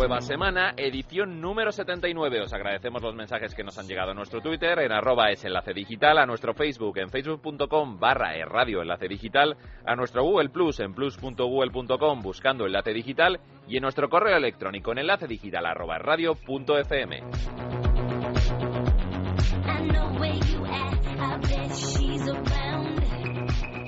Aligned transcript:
Nueva 0.00 0.22
semana, 0.22 0.72
edición 0.78 1.42
número 1.42 1.72
79. 1.72 2.40
Os 2.40 2.54
agradecemos 2.54 3.02
los 3.02 3.14
mensajes 3.14 3.54
que 3.54 3.62
nos 3.62 3.76
han 3.76 3.86
llegado 3.86 4.12
a 4.12 4.14
nuestro 4.14 4.40
Twitter, 4.40 4.78
en 4.78 4.92
arroba 4.92 5.30
es 5.30 5.44
enlace 5.44 5.74
digital, 5.74 6.16
a 6.16 6.24
nuestro 6.24 6.54
Facebook, 6.54 6.96
en 6.96 7.10
facebook.com 7.10 8.00
barra 8.00 8.32
radio 8.46 8.80
enlace 8.80 9.08
digital, 9.08 9.58
a 9.84 9.94
nuestro 9.96 10.22
Google 10.24 10.48
Plus, 10.48 10.80
en 10.80 10.94
plus.google.com 10.94 12.22
buscando 12.22 12.64
enlace 12.64 12.94
digital 12.94 13.40
y 13.68 13.76
en 13.76 13.82
nuestro 13.82 14.08
correo 14.08 14.38
electrónico 14.38 14.90
en 14.92 15.00
enlace 15.00 15.26
digital 15.26 15.66
arroba 15.66 15.98
radio 15.98 16.34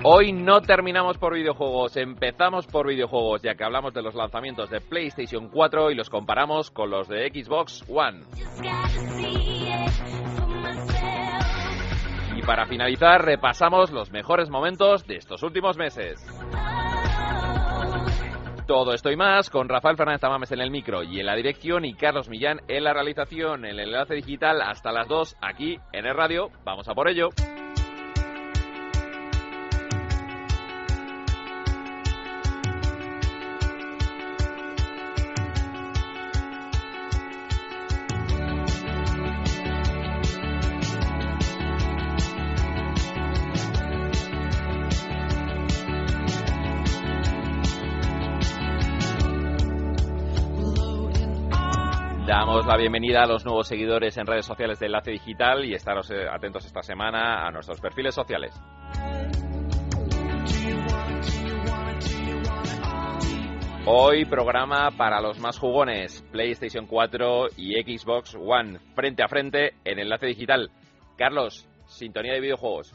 Hoy 0.04 0.32
no 0.32 0.60
terminamos 0.62 1.16
por 1.16 1.34
videojuegos, 1.34 1.96
empezamos 1.96 2.66
por 2.66 2.88
videojuegos, 2.88 3.40
ya 3.40 3.54
que 3.54 3.62
hablamos 3.62 3.94
de 3.94 4.02
los 4.02 4.16
lanzamientos 4.16 4.68
de 4.68 4.80
PlayStation 4.80 5.48
4 5.48 5.92
y 5.92 5.94
los 5.94 6.10
comparamos 6.10 6.72
con 6.72 6.90
los 6.90 7.06
de 7.06 7.28
Xbox 7.28 7.84
One. 7.88 8.24
Y 12.36 12.42
para 12.42 12.66
finalizar, 12.66 13.24
repasamos 13.24 13.92
los 13.92 14.10
mejores 14.10 14.50
momentos 14.50 15.06
de 15.06 15.18
estos 15.18 15.44
últimos 15.44 15.76
meses. 15.76 16.18
Todo 18.66 18.94
esto 18.94 19.10
y 19.12 19.16
más 19.16 19.50
con 19.50 19.68
Rafael 19.68 19.96
Fernández 19.96 20.20
Tamames 20.20 20.50
en 20.50 20.62
el 20.62 20.72
micro 20.72 21.04
y 21.04 21.20
en 21.20 21.26
la 21.26 21.36
dirección 21.36 21.84
y 21.84 21.94
Carlos 21.94 22.28
Millán 22.28 22.60
en 22.66 22.82
la 22.82 22.92
realización, 22.92 23.64
en 23.64 23.72
el 23.72 23.80
enlace 23.80 24.14
digital 24.14 24.62
hasta 24.62 24.90
las 24.90 25.06
2 25.06 25.36
aquí 25.40 25.78
en 25.92 26.06
el 26.06 26.16
radio. 26.16 26.48
Vamos 26.64 26.88
a 26.88 26.94
por 26.94 27.08
ello. 27.08 27.28
La 52.66 52.76
bienvenida 52.76 53.24
a 53.24 53.26
los 53.26 53.44
nuevos 53.44 53.66
seguidores 53.66 54.16
en 54.16 54.26
redes 54.26 54.46
sociales 54.46 54.78
de 54.78 54.86
Enlace 54.86 55.10
Digital 55.10 55.64
y 55.64 55.74
estaros 55.74 56.08
eh, 56.12 56.28
atentos 56.30 56.64
esta 56.64 56.80
semana 56.80 57.44
a 57.44 57.50
nuestros 57.50 57.80
perfiles 57.80 58.14
sociales. 58.14 58.54
Hoy 63.84 64.24
programa 64.26 64.92
para 64.96 65.20
los 65.20 65.40
más 65.40 65.58
jugones, 65.58 66.24
PlayStation 66.30 66.86
4 66.86 67.48
y 67.56 67.74
Xbox 67.82 68.36
One, 68.36 68.78
frente 68.94 69.24
a 69.24 69.28
frente 69.28 69.74
en 69.84 69.98
Enlace 69.98 70.26
Digital. 70.26 70.70
Carlos, 71.18 71.68
sintonía 71.88 72.34
de 72.34 72.40
videojuegos. 72.40 72.94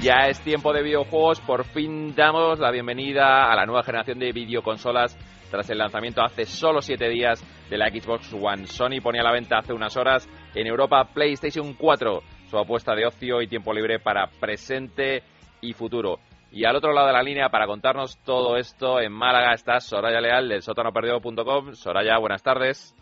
Ya 0.00 0.28
es 0.28 0.40
tiempo 0.42 0.72
de 0.72 0.82
videojuegos, 0.82 1.40
por 1.40 1.64
fin 1.64 2.14
damos 2.14 2.60
la 2.60 2.70
bienvenida 2.70 3.50
a 3.50 3.56
la 3.56 3.66
nueva 3.66 3.82
generación 3.82 4.20
de 4.20 4.30
videoconsolas 4.30 5.18
tras 5.50 5.68
el 5.70 5.78
lanzamiento 5.78 6.22
hace 6.22 6.44
solo 6.44 6.80
siete 6.80 7.08
días 7.08 7.42
de 7.68 7.78
la 7.78 7.90
Xbox 7.90 8.32
One. 8.32 8.66
Sony 8.66 9.00
ponía 9.02 9.22
a 9.22 9.24
la 9.24 9.32
venta 9.32 9.58
hace 9.58 9.72
unas 9.72 9.96
horas 9.96 10.28
en 10.54 10.68
Europa 10.68 11.04
PlayStation 11.12 11.74
4, 11.74 12.22
su 12.48 12.58
apuesta 12.58 12.94
de 12.94 13.06
ocio 13.06 13.42
y 13.42 13.48
tiempo 13.48 13.72
libre 13.72 13.98
para 13.98 14.28
presente 14.40 15.24
y 15.60 15.72
futuro. 15.72 16.20
Y 16.52 16.64
al 16.64 16.76
otro 16.76 16.92
lado 16.92 17.08
de 17.08 17.14
la 17.14 17.22
línea, 17.22 17.48
para 17.48 17.66
contarnos 17.66 18.18
todo 18.18 18.56
esto, 18.56 19.00
en 19.00 19.12
Málaga 19.12 19.52
está 19.52 19.80
Soraya 19.80 20.20
Leal 20.20 20.48
del 20.48 20.62
sótanoperdido.com. 20.62 21.74
Soraya, 21.74 22.18
buenas 22.18 22.44
tardes. 22.44 22.94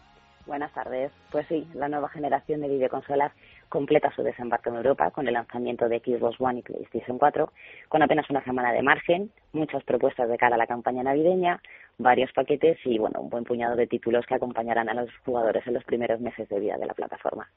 Buenas 0.47 0.73
tardes. 0.73 1.13
Pues 1.31 1.47
sí, 1.49 1.67
la 1.75 1.89
nueva 1.89 2.09
generación 2.09 2.61
de 2.61 2.69
videoconsolas 2.69 3.33
completa 3.69 4.13
su 4.15 4.23
desembarco 4.23 4.71
en 4.71 4.77
Europa 4.77 5.11
con 5.11 5.27
el 5.29 5.35
lanzamiento 5.35 5.89
de 5.89 6.01
Xbox 6.01 6.41
One 6.41 6.61
y 6.61 6.63
PlayStation 6.63 7.19
4, 7.19 7.53
con 7.89 8.03
apenas 8.03 8.29
una 8.31 8.45
semana 8.45 8.73
de 8.73 8.83
margen, 8.83 9.31
muchas 9.53 9.83
propuestas 9.85 10.29
de 10.29 10.39
cara 10.39 10.55
a 10.55 10.59
la 10.59 10.67
campaña 10.67 11.03
navideña, 11.03 11.61
varios 11.99 12.33
paquetes 12.33 12.79
y 12.85 12.99
bueno, 12.99 13.21
un 13.21 13.31
buen 13.31 13.45
puñado 13.45 13.77
de 13.77 13.87
títulos 13.87 14.27
que 14.27 14.35
acompañarán 14.35 14.89
a 14.89 14.95
los 14.95 15.11
jugadores 15.25 15.67
en 15.67 15.75
los 15.75 15.85
primeros 15.85 16.21
meses 16.21 16.49
de 16.49 16.61
vida 16.61 16.77
de 16.77 16.87
la 16.87 16.95
plataforma. 16.95 17.49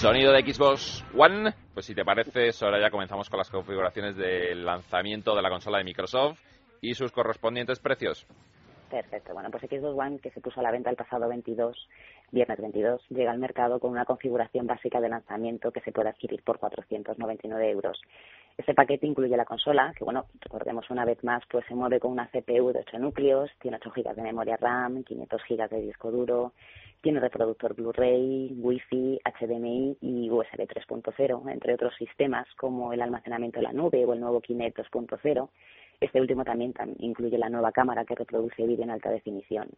Sonido 0.00 0.32
de 0.32 0.42
Xbox 0.42 1.04
One. 1.16 1.52
Pues 1.74 1.86
si 1.86 1.92
te 1.92 2.04
parece, 2.04 2.50
ahora 2.64 2.80
ya 2.80 2.88
comenzamos 2.88 3.28
con 3.28 3.38
las 3.38 3.50
configuraciones 3.50 4.16
del 4.16 4.64
lanzamiento 4.64 5.34
de 5.34 5.42
la 5.42 5.50
consola 5.50 5.78
de 5.78 5.84
Microsoft 5.84 6.38
y 6.80 6.94
sus 6.94 7.12
correspondientes 7.12 7.80
precios. 7.80 8.26
Perfecto. 8.90 9.34
Bueno, 9.34 9.50
pues 9.50 9.62
Xbox 9.64 9.98
One, 9.98 10.18
que 10.18 10.30
se 10.30 10.40
puso 10.40 10.60
a 10.60 10.62
la 10.62 10.70
venta 10.70 10.88
el 10.88 10.96
pasado 10.96 11.28
22, 11.28 11.88
viernes 12.30 12.58
22, 12.58 13.02
llega 13.10 13.30
al 13.30 13.38
mercado 13.38 13.78
con 13.78 13.90
una 13.90 14.06
configuración 14.06 14.66
básica 14.66 15.00
de 15.00 15.10
lanzamiento 15.10 15.70
que 15.72 15.80
se 15.80 15.92
puede 15.92 16.08
adquirir 16.08 16.42
por 16.42 16.58
499 16.58 17.70
euros. 17.70 18.00
Este 18.56 18.74
paquete 18.74 19.06
incluye 19.06 19.36
la 19.36 19.44
consola, 19.44 19.92
que 19.96 20.04
bueno, 20.04 20.26
recordemos 20.40 20.88
una 20.90 21.04
vez 21.04 21.22
más, 21.22 21.42
pues 21.50 21.64
se 21.66 21.74
mueve 21.74 22.00
con 22.00 22.10
una 22.10 22.28
CPU 22.28 22.72
de 22.72 22.80
8 22.80 22.98
núcleos, 22.98 23.50
tiene 23.60 23.76
8 23.76 23.92
GB 23.94 24.14
de 24.16 24.22
memoria 24.22 24.56
RAM, 24.56 25.04
500 25.04 25.42
GB 25.48 25.68
de 25.68 25.80
disco 25.82 26.10
duro, 26.10 26.54
tiene 27.00 27.20
reproductor 27.20 27.74
Blu-ray, 27.74 28.56
Wi-Fi, 28.58 29.20
HDMI 29.24 29.98
y 30.00 30.30
USB 30.30 30.66
3.0, 30.66 31.52
entre 31.52 31.74
otros 31.74 31.94
sistemas 31.96 32.48
como 32.56 32.92
el 32.92 33.02
almacenamiento 33.02 33.58
en 33.58 33.64
la 33.64 33.72
nube 33.72 34.04
o 34.04 34.12
el 34.14 34.20
nuevo 34.20 34.40
Kinect 34.40 34.78
2.0 34.78 35.48
este 36.00 36.20
último 36.20 36.44
también 36.44 36.72
incluye 36.98 37.38
la 37.38 37.48
nueva 37.48 37.72
cámara 37.72 38.04
que 38.04 38.14
reproduce 38.14 38.66
vídeo 38.66 38.84
en 38.84 38.90
alta 38.90 39.10
definición. 39.10 39.68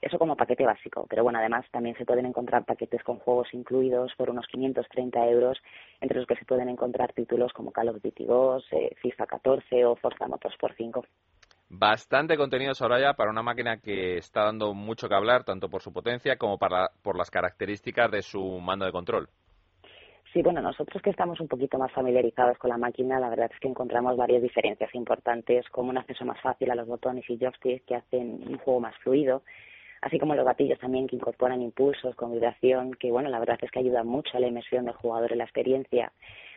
Eso 0.00 0.18
como 0.18 0.36
paquete 0.36 0.64
básico, 0.64 1.06
pero 1.08 1.24
bueno, 1.24 1.40
además 1.40 1.66
también 1.72 1.96
se 1.96 2.04
pueden 2.04 2.26
encontrar 2.26 2.64
paquetes 2.64 3.02
con 3.02 3.18
juegos 3.18 3.48
incluidos 3.52 4.12
por 4.16 4.30
unos 4.30 4.46
530 4.46 5.26
euros, 5.28 5.58
entre 6.00 6.18
los 6.18 6.26
que 6.26 6.36
se 6.36 6.44
pueden 6.44 6.68
encontrar 6.68 7.12
títulos 7.12 7.52
como 7.52 7.72
Call 7.72 7.88
of 7.88 8.02
Duty 8.02 8.24
2, 8.24 8.66
eh, 8.72 8.96
FIFA 9.02 9.26
14 9.26 9.84
o 9.84 9.96
Forza 9.96 10.28
Motorsport 10.28 10.76
5. 10.76 11.04
Bastante 11.70 12.36
contenido, 12.36 12.74
Soraya, 12.74 13.14
para 13.14 13.30
una 13.30 13.42
máquina 13.42 13.78
que 13.78 14.16
está 14.16 14.44
dando 14.44 14.72
mucho 14.72 15.08
que 15.08 15.14
hablar, 15.14 15.44
tanto 15.44 15.68
por 15.68 15.82
su 15.82 15.92
potencia 15.92 16.38
como 16.38 16.58
para, 16.58 16.90
por 17.02 17.16
las 17.16 17.30
características 17.30 18.10
de 18.10 18.22
su 18.22 18.58
mando 18.60 18.86
de 18.86 18.92
control. 18.92 19.28
Sí, 20.32 20.42
bueno, 20.42 20.60
nosotros 20.60 21.02
que 21.02 21.08
estamos 21.08 21.40
un 21.40 21.48
poquito 21.48 21.78
más 21.78 21.90
familiarizados 21.92 22.58
con 22.58 22.68
la 22.68 22.76
máquina, 22.76 23.18
la 23.18 23.30
verdad 23.30 23.50
es 23.52 23.58
que 23.60 23.68
encontramos 23.68 24.14
varias 24.16 24.42
diferencias 24.42 24.94
importantes, 24.94 25.66
como 25.70 25.88
un 25.88 25.96
acceso 25.96 26.26
más 26.26 26.38
fácil 26.42 26.70
a 26.70 26.74
los 26.74 26.86
botones 26.86 27.24
y 27.30 27.38
joysticks 27.38 27.86
que 27.86 27.94
hacen 27.94 28.42
un 28.46 28.58
juego 28.58 28.78
más 28.80 28.94
fluido, 28.98 29.42
así 30.02 30.18
como 30.18 30.34
los 30.34 30.44
gatillos 30.44 30.78
también 30.78 31.06
que 31.06 31.16
incorporan 31.16 31.62
impulsos 31.62 32.14
con 32.14 32.32
vibración, 32.32 32.92
que 32.92 33.10
bueno, 33.10 33.30
la 33.30 33.38
verdad 33.38 33.58
es 33.62 33.70
que 33.70 33.78
ayudan 33.78 34.06
mucho 34.06 34.36
a 34.36 34.40
la 34.40 34.48
inmersión 34.48 34.84
del 34.84 34.94
jugador 34.96 35.32
en 35.32 35.38
la 35.38 35.44
experiencia. 35.44 36.12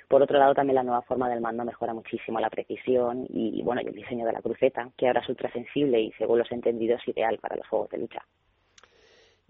Por 0.09 0.21
otro 0.21 0.37
lado, 0.37 0.53
también 0.53 0.75
la 0.75 0.83
nueva 0.83 1.03
forma 1.03 1.29
del 1.29 1.39
mando 1.39 1.63
mejora 1.63 1.93
muchísimo 1.93 2.41
la 2.41 2.49
precisión 2.49 3.25
y, 3.29 3.63
bueno, 3.63 3.81
y 3.81 3.87
el 3.87 3.93
diseño 3.93 4.25
de 4.25 4.33
la 4.33 4.41
cruceta, 4.41 4.89
que 4.97 5.07
ahora 5.07 5.21
es 5.21 5.29
ultra 5.29 5.49
sensible 5.53 6.01
y, 6.01 6.11
según 6.17 6.39
los 6.39 6.51
entendidos, 6.51 7.07
ideal 7.07 7.37
para 7.37 7.55
los 7.55 7.67
juegos 7.67 7.89
de 7.89 7.99
lucha. 7.99 8.21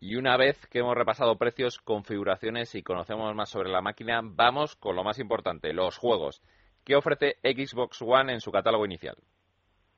Y 0.04 0.16
una 0.16 0.36
vez 0.36 0.58
que 0.72 0.80
hemos 0.80 0.96
repasado 0.96 1.38
precios, 1.38 1.78
configuraciones 1.78 2.74
y 2.74 2.82
conocemos 2.82 3.36
más 3.36 3.50
sobre 3.50 3.70
la 3.70 3.82
máquina, 3.82 4.22
vamos 4.24 4.76
con 4.76 4.96
lo 4.96 5.04
más 5.04 5.20
importante, 5.20 5.74
los 5.74 6.00
juegos. 6.00 6.42
¿Qué 6.84 6.96
ofrece 6.96 7.36
Xbox 7.44 8.02
One 8.02 8.34
en 8.34 8.42
su 8.42 8.52
catálogo 8.52 8.84
inicial? 8.84 9.16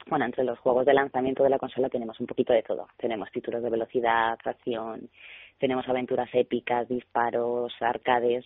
Bueno, 0.07 0.25
entre 0.25 0.44
los 0.44 0.59
juegos 0.59 0.85
de 0.85 0.94
lanzamiento 0.94 1.41
de 1.41 1.51
la 1.51 1.57
consola 1.57 1.88
tenemos 1.88 2.19
un 2.19 2.27
poquito 2.27 2.51
de 2.51 2.63
todo. 2.63 2.89
Tenemos 2.97 3.31
títulos 3.31 3.63
de 3.63 3.69
velocidad, 3.69 4.38
acción, 4.44 5.09
tenemos 5.57 5.88
aventuras 5.88 6.27
épicas, 6.33 6.89
disparos, 6.89 7.71
arcades, 7.79 8.44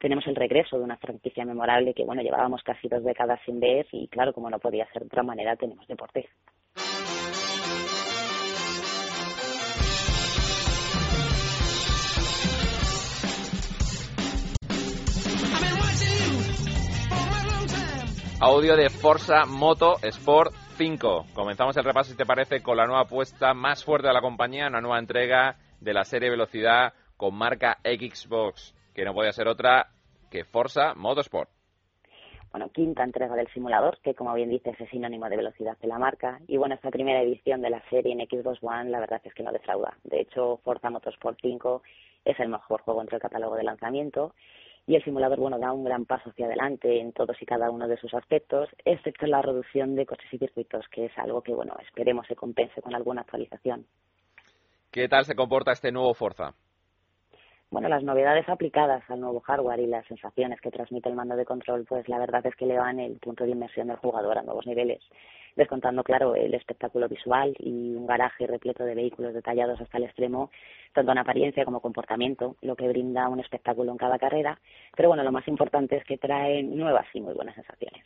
tenemos 0.00 0.26
el 0.26 0.34
regreso 0.34 0.76
de 0.76 0.82
una 0.82 0.96
franquicia 0.96 1.44
memorable 1.44 1.94
que, 1.94 2.04
bueno, 2.04 2.22
llevábamos 2.22 2.64
casi 2.64 2.88
dos 2.88 3.04
décadas 3.04 3.38
sin 3.46 3.60
ver 3.60 3.86
y, 3.92 4.08
claro, 4.08 4.32
como 4.32 4.50
no 4.50 4.58
podía 4.58 4.90
ser 4.92 5.02
de 5.02 5.06
otra 5.06 5.22
manera, 5.22 5.54
tenemos 5.54 5.86
deportes. 5.86 6.26
Audio 18.38 18.76
de 18.76 18.90
Forza 18.90 19.46
Moto 19.46 19.96
Sport 20.02 20.52
5. 20.76 21.24
Comenzamos 21.34 21.74
el 21.78 21.84
repaso, 21.84 22.10
si 22.10 22.18
te 22.18 22.26
parece, 22.26 22.62
con 22.62 22.76
la 22.76 22.84
nueva 22.84 23.04
apuesta 23.04 23.54
más 23.54 23.82
fuerte 23.82 24.08
de 24.08 24.12
la 24.12 24.20
compañía, 24.20 24.66
una 24.66 24.82
nueva 24.82 24.98
entrega 24.98 25.56
de 25.80 25.94
la 25.94 26.04
serie 26.04 26.28
Velocidad 26.28 26.92
con 27.16 27.34
marca 27.34 27.78
Xbox, 27.82 28.74
que 28.94 29.06
no 29.06 29.14
podía 29.14 29.32
ser 29.32 29.48
otra 29.48 29.86
que 30.30 30.44
Forza 30.44 30.92
Motorsport. 30.94 31.48
Bueno, 32.50 32.68
quinta 32.68 33.04
entrega 33.04 33.34
del 33.36 33.48
simulador, 33.54 33.98
que 34.02 34.14
como 34.14 34.34
bien 34.34 34.50
dices 34.50 34.78
es 34.78 34.90
sinónimo 34.90 35.30
de 35.30 35.36
velocidad 35.38 35.78
de 35.78 35.88
la 35.88 35.98
marca. 35.98 36.38
Y 36.46 36.58
bueno, 36.58 36.74
esta 36.74 36.90
primera 36.90 37.22
edición 37.22 37.62
de 37.62 37.70
la 37.70 37.82
serie 37.88 38.12
en 38.12 38.20
Xbox 38.20 38.58
One, 38.62 38.90
la 38.90 39.00
verdad 39.00 39.22
es 39.24 39.32
que 39.32 39.44
no 39.44 39.50
defrauda. 39.50 39.96
De 40.04 40.20
hecho, 40.20 40.58
Forza 40.62 40.90
Motorsport 40.90 41.38
5 41.40 41.82
es 42.26 42.38
el 42.38 42.50
mejor 42.50 42.82
juego 42.82 43.00
entre 43.00 43.16
el 43.16 43.22
catálogo 43.22 43.56
de 43.56 43.64
lanzamiento 43.64 44.34
y 44.86 44.94
el 44.94 45.04
simulador 45.04 45.38
bueno 45.38 45.58
da 45.58 45.72
un 45.72 45.84
gran 45.84 46.04
paso 46.04 46.30
hacia 46.30 46.46
adelante 46.46 47.00
en 47.00 47.12
todos 47.12 47.40
y 47.40 47.46
cada 47.46 47.70
uno 47.70 47.88
de 47.88 47.96
sus 47.96 48.14
aspectos, 48.14 48.68
excepto 48.84 49.26
la 49.26 49.42
reducción 49.42 49.96
de 49.96 50.06
coches 50.06 50.32
y 50.32 50.38
circuitos, 50.38 50.86
que 50.90 51.06
es 51.06 51.18
algo 51.18 51.42
que 51.42 51.52
bueno 51.52 51.76
esperemos 51.82 52.26
se 52.26 52.36
compense 52.36 52.80
con 52.80 52.94
alguna 52.94 53.22
actualización. 53.22 53.86
¿Qué 54.90 55.08
tal 55.08 55.24
se 55.24 55.34
comporta 55.34 55.72
este 55.72 55.92
nuevo 55.92 56.14
Forza? 56.14 56.54
Bueno, 57.70 57.88
las 57.88 58.04
novedades 58.04 58.48
aplicadas 58.48 59.02
al 59.10 59.20
nuevo 59.20 59.40
hardware 59.40 59.80
y 59.80 59.86
las 59.86 60.06
sensaciones 60.06 60.60
que 60.60 60.70
transmite 60.70 61.08
el 61.08 61.16
mando 61.16 61.34
de 61.34 61.44
control, 61.44 61.84
pues 61.84 62.08
la 62.08 62.18
verdad 62.18 62.46
es 62.46 62.54
que 62.54 62.64
elevan 62.64 63.00
el 63.00 63.18
punto 63.18 63.44
de 63.44 63.50
inmersión 63.50 63.88
del 63.88 63.96
jugador 63.96 64.38
a 64.38 64.42
nuevos 64.42 64.66
niveles, 64.66 65.02
descontando, 65.56 66.04
claro, 66.04 66.36
el 66.36 66.54
espectáculo 66.54 67.08
visual 67.08 67.56
y 67.58 67.94
un 67.96 68.06
garaje 68.06 68.46
repleto 68.46 68.84
de 68.84 68.94
vehículos 68.94 69.34
detallados 69.34 69.80
hasta 69.80 69.98
el 69.98 70.04
extremo, 70.04 70.50
tanto 70.92 71.10
en 71.10 71.18
apariencia 71.18 71.64
como 71.64 71.80
comportamiento, 71.80 72.54
lo 72.62 72.76
que 72.76 72.86
brinda 72.86 73.28
un 73.28 73.40
espectáculo 73.40 73.90
en 73.90 73.98
cada 73.98 74.18
carrera. 74.18 74.60
Pero 74.96 75.08
bueno, 75.08 75.24
lo 75.24 75.32
más 75.32 75.48
importante 75.48 75.96
es 75.96 76.04
que 76.04 76.18
trae 76.18 76.62
nuevas 76.62 77.06
y 77.14 77.20
muy 77.20 77.34
buenas 77.34 77.56
sensaciones. 77.56 78.04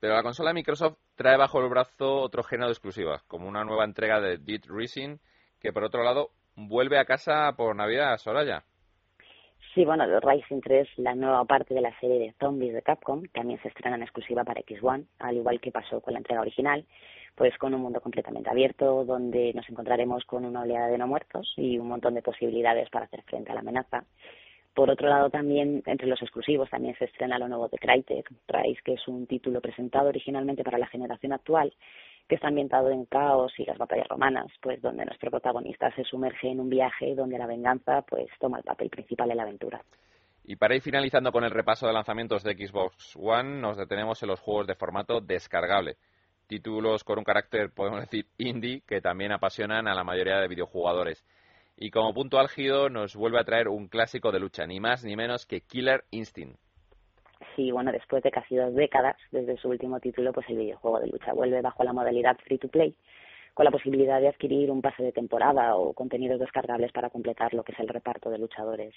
Pero 0.00 0.14
la 0.14 0.24
consola 0.24 0.50
de 0.50 0.54
Microsoft 0.54 0.98
trae 1.14 1.36
bajo 1.36 1.60
el 1.60 1.68
brazo 1.68 2.16
otro 2.16 2.42
género 2.42 2.66
de 2.66 2.72
exclusivas, 2.72 3.22
como 3.28 3.48
una 3.48 3.64
nueva 3.64 3.84
entrega 3.84 4.20
de 4.20 4.38
Dead 4.38 4.62
Racing, 4.66 5.18
que 5.60 5.72
por 5.72 5.84
otro 5.84 6.02
lado 6.02 6.30
vuelve 6.56 6.98
a 6.98 7.04
casa 7.04 7.52
por 7.56 7.76
Navidad, 7.76 8.16
Soraya. 8.16 8.64
Sí, 9.74 9.86
bueno, 9.86 10.04
The 10.06 10.20
Rising 10.20 10.60
3, 10.60 10.86
la 10.98 11.14
nueva 11.14 11.46
parte 11.46 11.72
de 11.72 11.80
la 11.80 11.98
serie 11.98 12.18
de 12.18 12.34
zombies 12.38 12.74
de 12.74 12.82
Capcom, 12.82 13.22
también 13.32 13.58
se 13.62 13.68
estrena 13.68 13.96
en 13.96 14.02
exclusiva 14.02 14.44
para 14.44 14.60
X1, 14.60 15.06
al 15.18 15.36
igual 15.36 15.60
que 15.62 15.72
pasó 15.72 16.02
con 16.02 16.12
la 16.12 16.18
entrega 16.18 16.42
original, 16.42 16.84
pues 17.34 17.56
con 17.56 17.72
un 17.72 17.80
mundo 17.80 18.02
completamente 18.02 18.50
abierto, 18.50 19.06
donde 19.06 19.54
nos 19.54 19.66
encontraremos 19.70 20.26
con 20.26 20.44
una 20.44 20.60
oleada 20.60 20.88
de 20.88 20.98
no 20.98 21.06
muertos 21.06 21.54
y 21.56 21.78
un 21.78 21.88
montón 21.88 22.12
de 22.12 22.20
posibilidades 22.20 22.90
para 22.90 23.06
hacer 23.06 23.22
frente 23.22 23.50
a 23.50 23.54
la 23.54 23.60
amenaza. 23.60 24.04
Por 24.74 24.90
otro 24.90 25.08
lado, 25.08 25.30
también 25.30 25.82
entre 25.86 26.06
los 26.06 26.20
exclusivos 26.20 26.68
también 26.68 26.94
se 26.98 27.06
estrena 27.06 27.38
lo 27.38 27.48
nuevo 27.48 27.68
de 27.68 27.78
Crytek, 27.78 28.30
Rise, 28.48 28.82
que 28.84 28.94
es 28.94 29.08
un 29.08 29.26
título 29.26 29.62
presentado 29.62 30.08
originalmente 30.08 30.64
para 30.64 30.76
la 30.76 30.86
generación 30.86 31.32
actual 31.32 31.72
que 32.32 32.36
está 32.36 32.48
ambientado 32.48 32.88
en 32.88 33.04
caos 33.04 33.52
y 33.58 33.66
las 33.66 33.76
batallas 33.76 34.08
romanas, 34.08 34.46
pues 34.62 34.80
donde 34.80 35.04
nuestro 35.04 35.30
protagonista 35.30 35.94
se 35.94 36.02
sumerge 36.02 36.48
en 36.48 36.60
un 36.60 36.70
viaje 36.70 37.14
donde 37.14 37.36
la 37.36 37.46
venganza 37.46 38.00
pues 38.08 38.26
toma 38.40 38.56
el 38.56 38.64
papel 38.64 38.88
principal 38.88 39.30
en 39.30 39.36
la 39.36 39.42
aventura. 39.42 39.82
Y 40.42 40.56
para 40.56 40.74
ir 40.74 40.80
finalizando 40.80 41.30
con 41.30 41.44
el 41.44 41.50
repaso 41.50 41.86
de 41.86 41.92
lanzamientos 41.92 42.42
de 42.42 42.54
Xbox 42.54 43.18
One, 43.20 43.60
nos 43.60 43.76
detenemos 43.76 44.22
en 44.22 44.30
los 44.30 44.40
juegos 44.40 44.66
de 44.66 44.76
formato 44.76 45.20
descargable. 45.20 45.98
Títulos 46.46 47.04
con 47.04 47.18
un 47.18 47.24
carácter, 47.24 47.68
podemos 47.68 48.00
decir, 48.00 48.24
indie, 48.38 48.80
que 48.86 49.02
también 49.02 49.32
apasionan 49.32 49.86
a 49.86 49.94
la 49.94 50.02
mayoría 50.02 50.38
de 50.38 50.48
videojugadores. 50.48 51.26
Y 51.76 51.90
como 51.90 52.14
punto 52.14 52.38
álgido 52.38 52.88
nos 52.88 53.14
vuelve 53.14 53.40
a 53.40 53.44
traer 53.44 53.68
un 53.68 53.88
clásico 53.88 54.32
de 54.32 54.40
lucha, 54.40 54.66
ni 54.66 54.80
más 54.80 55.04
ni 55.04 55.16
menos 55.16 55.44
que 55.44 55.60
Killer 55.60 56.04
Instinct 56.10 56.58
sí, 57.56 57.70
bueno, 57.70 57.92
después 57.92 58.22
de 58.22 58.30
casi 58.30 58.56
dos 58.56 58.74
décadas 58.74 59.16
desde 59.30 59.56
su 59.56 59.68
último 59.68 60.00
título, 60.00 60.32
pues 60.32 60.48
el 60.48 60.58
videojuego 60.58 61.00
de 61.00 61.08
lucha 61.08 61.32
vuelve 61.32 61.60
bajo 61.60 61.84
la 61.84 61.92
modalidad 61.92 62.36
free 62.44 62.58
to 62.58 62.68
play, 62.68 62.94
con 63.54 63.64
la 63.64 63.70
posibilidad 63.70 64.20
de 64.20 64.28
adquirir 64.28 64.70
un 64.70 64.80
pase 64.80 65.02
de 65.02 65.12
temporada 65.12 65.76
o 65.76 65.92
contenidos 65.92 66.40
descargables 66.40 66.92
para 66.92 67.10
completar 67.10 67.52
lo 67.54 67.62
que 67.64 67.72
es 67.72 67.80
el 67.80 67.88
reparto 67.88 68.30
de 68.30 68.38
luchadores. 68.38 68.94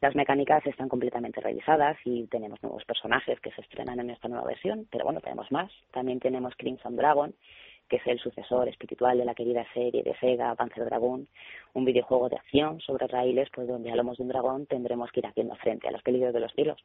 Las 0.00 0.14
mecánicas 0.14 0.66
están 0.66 0.88
completamente 0.88 1.40
revisadas 1.40 1.96
y 2.04 2.26
tenemos 2.26 2.62
nuevos 2.62 2.84
personajes 2.84 3.38
que 3.40 3.52
se 3.52 3.60
estrenan 3.60 4.00
en 4.00 4.10
esta 4.10 4.28
nueva 4.28 4.46
versión, 4.46 4.86
pero 4.90 5.04
bueno, 5.04 5.20
tenemos 5.20 5.50
más. 5.52 5.70
También 5.92 6.18
tenemos 6.18 6.54
Crimson 6.56 6.96
Dragon, 6.96 7.34
que 7.88 7.96
es 7.96 8.06
el 8.06 8.18
sucesor 8.18 8.68
espiritual 8.68 9.18
de 9.18 9.24
la 9.24 9.34
querida 9.34 9.64
serie 9.74 10.02
de 10.02 10.16
Sega 10.18 10.54
Panzer 10.54 10.86
Dragon, 10.86 11.28
un 11.74 11.84
videojuego 11.84 12.28
de 12.28 12.36
acción 12.36 12.80
sobre 12.80 13.06
raíles, 13.06 13.50
pues 13.54 13.68
donde 13.68 13.90
a 13.90 13.96
lomos 13.96 14.16
de 14.16 14.24
un 14.24 14.30
dragón 14.30 14.66
tendremos 14.66 15.12
que 15.12 15.20
ir 15.20 15.26
haciendo 15.26 15.54
frente 15.56 15.88
a 15.88 15.90
los 15.90 16.02
peligros 16.02 16.32
de 16.32 16.40
los 16.40 16.54
tiros. 16.54 16.82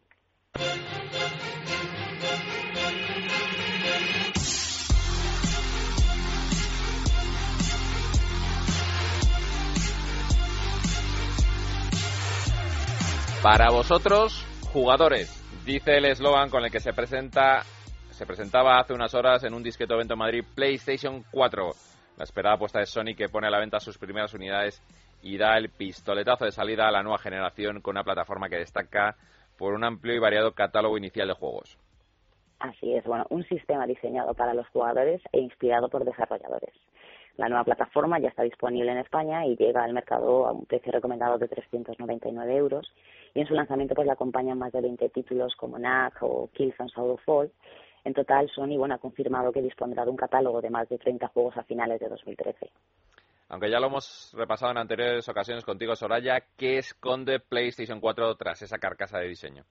Para 13.43 13.69
vosotros, 13.69 14.43
jugadores, 14.73 15.29
dice 15.63 15.97
el 15.97 16.05
eslogan 16.05 16.49
con 16.49 16.65
el 16.65 16.71
que 16.71 16.79
se 16.79 16.91
presenta 16.91 17.61
se 18.09 18.25
presentaba 18.25 18.79
hace 18.79 18.93
unas 18.93 19.13
horas 19.13 19.43
en 19.43 19.53
un 19.53 19.61
disqueto 19.61 19.93
evento 19.93 20.15
en 20.15 20.19
Madrid 20.19 20.43
PlayStation 20.55 21.23
4. 21.31 21.69
La 22.17 22.23
esperada 22.23 22.55
apuesta 22.55 22.79
de 22.79 22.87
Sony 22.87 23.13
que 23.15 23.29
pone 23.29 23.45
a 23.45 23.51
la 23.51 23.59
venta 23.59 23.79
sus 23.79 23.99
primeras 23.99 24.33
unidades 24.33 24.81
y 25.21 25.37
da 25.37 25.55
el 25.55 25.69
pistoletazo 25.69 26.45
de 26.45 26.51
salida 26.51 26.87
a 26.87 26.91
la 26.91 27.03
nueva 27.03 27.19
generación 27.19 27.79
con 27.79 27.95
una 27.95 28.03
plataforma 28.03 28.49
que 28.49 28.57
destaca 28.57 29.15
por 29.55 29.73
un 29.73 29.83
amplio 29.83 30.15
y 30.15 30.19
variado 30.19 30.53
catálogo 30.53 30.97
inicial 30.97 31.27
de 31.27 31.35
juegos. 31.35 31.77
Así 32.57 32.91
es, 32.95 33.05
bueno, 33.05 33.27
un 33.29 33.43
sistema 33.43 33.85
diseñado 33.85 34.33
para 34.33 34.55
los 34.55 34.67
jugadores 34.69 35.21
e 35.31 35.39
inspirado 35.39 35.89
por 35.89 36.03
desarrolladores. 36.03 36.73
La 37.37 37.49
nueva 37.49 37.65
plataforma 37.65 38.17
ya 38.19 38.29
está 38.29 38.41
disponible 38.41 38.91
en 38.91 38.97
España 38.97 39.45
y 39.45 39.55
llega 39.55 39.83
al 39.83 39.93
mercado 39.93 40.47
a 40.47 40.53
un 40.53 40.65
precio 40.65 40.91
recomendado 40.91 41.37
de 41.37 41.47
399 41.47 42.57
euros 42.57 42.91
y 43.37 43.41
en 43.41 43.47
su 43.47 43.53
lanzamiento 43.53 43.93
pues 43.93 44.07
la 44.07 44.13
acompañan 44.13 44.57
más 44.57 44.71
de 44.71 44.81
20 44.81 45.09
títulos 45.09 45.55
como 45.55 45.77
Knack 45.77 46.23
o 46.23 46.49
Killzone 46.51 46.89
Fall. 47.23 47.51
En 48.03 48.15
total, 48.15 48.49
Sony 48.49 48.77
bueno, 48.77 48.95
ha 48.95 48.97
confirmado 48.97 49.51
que 49.51 49.61
dispondrá 49.61 50.03
de 50.03 50.09
un 50.09 50.17
catálogo 50.17 50.59
de 50.59 50.71
más 50.71 50.89
de 50.89 50.97
30 50.97 51.27
juegos 51.27 51.55
a 51.55 51.63
finales 51.63 51.99
de 51.99 52.09
2013. 52.09 52.71
Aunque 53.49 53.69
ya 53.69 53.79
lo 53.79 53.87
hemos 53.87 54.33
repasado 54.35 54.71
en 54.71 54.79
anteriores 54.79 55.29
ocasiones 55.29 55.63
contigo, 55.63 55.95
Soraya, 55.95 56.45
¿qué 56.57 56.79
esconde 56.79 57.39
PlayStation 57.39 57.99
4 57.99 58.35
tras 58.37 58.63
esa 58.63 58.79
carcasa 58.79 59.19
de 59.19 59.27
diseño? 59.27 59.65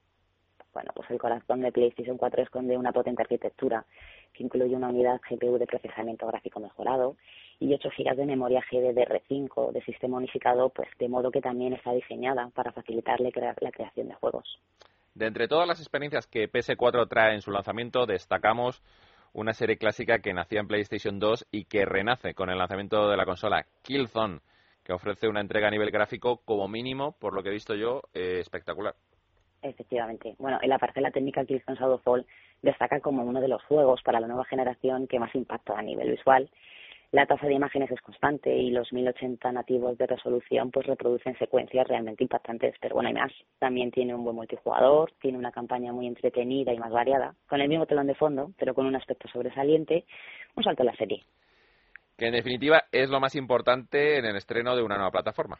Bueno, 0.76 0.92
pues 0.94 1.10
el 1.10 1.18
corazón 1.18 1.62
de 1.62 1.72
PlayStation 1.72 2.18
4 2.18 2.42
esconde 2.42 2.76
una 2.76 2.92
potente 2.92 3.22
arquitectura 3.22 3.86
que 4.34 4.44
incluye 4.44 4.76
una 4.76 4.90
unidad 4.90 5.18
GPU 5.26 5.56
de 5.56 5.64
procesamiento 5.64 6.26
gráfico 6.26 6.60
mejorado 6.60 7.16
y 7.58 7.72
8 7.72 7.88
GB 7.96 8.14
de 8.14 8.26
memoria 8.26 8.62
GDDR5 8.70 9.72
de 9.72 9.82
sistema 9.84 10.18
unificado, 10.18 10.68
pues 10.68 10.90
de 10.98 11.08
modo 11.08 11.30
que 11.30 11.40
también 11.40 11.72
está 11.72 11.94
diseñada 11.94 12.50
para 12.54 12.72
facilitarle 12.72 13.32
la 13.62 13.72
creación 13.72 14.08
de 14.08 14.14
juegos. 14.16 14.58
De 15.14 15.26
entre 15.26 15.48
todas 15.48 15.66
las 15.66 15.80
experiencias 15.80 16.26
que 16.26 16.46
PS4 16.46 17.08
trae 17.08 17.32
en 17.32 17.40
su 17.40 17.52
lanzamiento, 17.52 18.04
destacamos 18.04 18.82
una 19.32 19.54
serie 19.54 19.78
clásica 19.78 20.18
que 20.18 20.34
nacía 20.34 20.60
en 20.60 20.68
PlayStation 20.68 21.18
2 21.18 21.46
y 21.52 21.64
que 21.64 21.86
renace 21.86 22.34
con 22.34 22.50
el 22.50 22.58
lanzamiento 22.58 23.08
de 23.08 23.16
la 23.16 23.24
consola 23.24 23.64
Killzone, 23.80 24.40
que 24.84 24.92
ofrece 24.92 25.26
una 25.26 25.40
entrega 25.40 25.68
a 25.68 25.70
nivel 25.70 25.90
gráfico 25.90 26.42
como 26.44 26.68
mínimo, 26.68 27.12
por 27.12 27.32
lo 27.32 27.42
que 27.42 27.48
he 27.48 27.52
visto 27.52 27.74
yo, 27.74 28.02
eh, 28.12 28.40
espectacular. 28.40 28.94
Efectivamente. 29.68 30.34
Bueno, 30.38 30.58
en 30.62 30.68
la 30.68 30.78
parcela 30.78 31.10
técnica 31.10 31.44
Killzone 31.44 31.78
Shadowfall 31.78 32.26
destaca 32.62 33.00
como 33.00 33.22
uno 33.22 33.40
de 33.40 33.48
los 33.48 33.62
juegos 33.64 34.02
para 34.02 34.20
la 34.20 34.26
nueva 34.26 34.44
generación 34.44 35.06
que 35.06 35.18
más 35.18 35.34
impacta 35.34 35.78
a 35.78 35.82
nivel 35.82 36.10
visual 36.10 36.50
la 37.12 37.26
tasa 37.26 37.46
de 37.46 37.54
imágenes 37.54 37.90
es 37.90 38.00
constante 38.00 38.54
y 38.54 38.70
los 38.70 38.92
1080 38.92 39.52
nativos 39.52 39.96
de 39.96 40.06
resolución 40.06 40.70
pues 40.70 40.86
reproducen 40.86 41.38
secuencias 41.38 41.86
realmente 41.86 42.24
impactantes, 42.24 42.74
pero 42.80 42.96
bueno, 42.96 43.08
hay 43.08 43.14
más. 43.14 43.32
También 43.58 43.90
tiene 43.90 44.14
un 44.14 44.24
buen 44.24 44.36
multijugador, 44.36 45.12
tiene 45.20 45.38
una 45.38 45.52
campaña 45.52 45.92
muy 45.92 46.06
entretenida 46.06 46.72
y 46.72 46.78
más 46.78 46.90
variada, 46.90 47.34
con 47.48 47.60
el 47.60 47.68
mismo 47.68 47.86
telón 47.86 48.06
de 48.06 48.14
fondo, 48.14 48.52
pero 48.58 48.74
con 48.74 48.86
un 48.86 48.96
aspecto 48.96 49.28
sobresaliente, 49.28 50.04
un 50.56 50.64
salto 50.64 50.82
a 50.82 50.86
la 50.86 50.96
serie. 50.96 51.22
Que 52.18 52.26
en 52.26 52.32
definitiva 52.32 52.84
es 52.90 53.08
lo 53.08 53.20
más 53.20 53.34
importante 53.36 54.18
en 54.18 54.24
el 54.24 54.36
estreno 54.36 54.74
de 54.74 54.82
una 54.82 54.96
nueva 54.96 55.10
plataforma. 55.10 55.58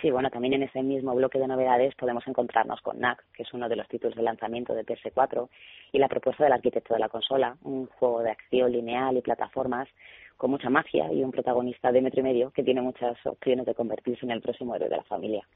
Sí, 0.00 0.10
bueno, 0.10 0.30
también 0.30 0.54
en 0.54 0.64
ese 0.64 0.82
mismo 0.82 1.14
bloque 1.14 1.38
de 1.38 1.46
novedades 1.46 1.94
podemos 1.94 2.26
encontrarnos 2.26 2.80
con 2.80 2.98
NAC, 2.98 3.24
que 3.32 3.42
es 3.42 3.54
uno 3.54 3.68
de 3.68 3.76
los 3.76 3.88
títulos 3.88 4.16
de 4.16 4.22
lanzamiento 4.22 4.74
de 4.74 4.84
PS4, 4.84 5.48
y 5.92 5.98
la 5.98 6.08
propuesta 6.08 6.44
del 6.44 6.52
arquitecto 6.52 6.94
de 6.94 7.00
la 7.00 7.08
consola, 7.08 7.56
un 7.62 7.86
juego 7.86 8.22
de 8.22 8.30
acción 8.30 8.72
lineal 8.72 9.16
y 9.16 9.22
plataformas 9.22 9.88
con 10.36 10.50
mucha 10.50 10.68
magia 10.68 11.12
y 11.12 11.22
un 11.22 11.30
protagonista 11.30 11.92
de 11.92 12.02
metro 12.02 12.20
y 12.20 12.24
medio 12.24 12.50
que 12.50 12.64
tiene 12.64 12.82
muchas 12.82 13.16
opciones 13.24 13.66
de 13.66 13.74
convertirse 13.74 14.26
en 14.26 14.32
el 14.32 14.40
próximo 14.40 14.74
héroe 14.74 14.88
de 14.88 14.96
la 14.96 15.04
familia. 15.04 15.46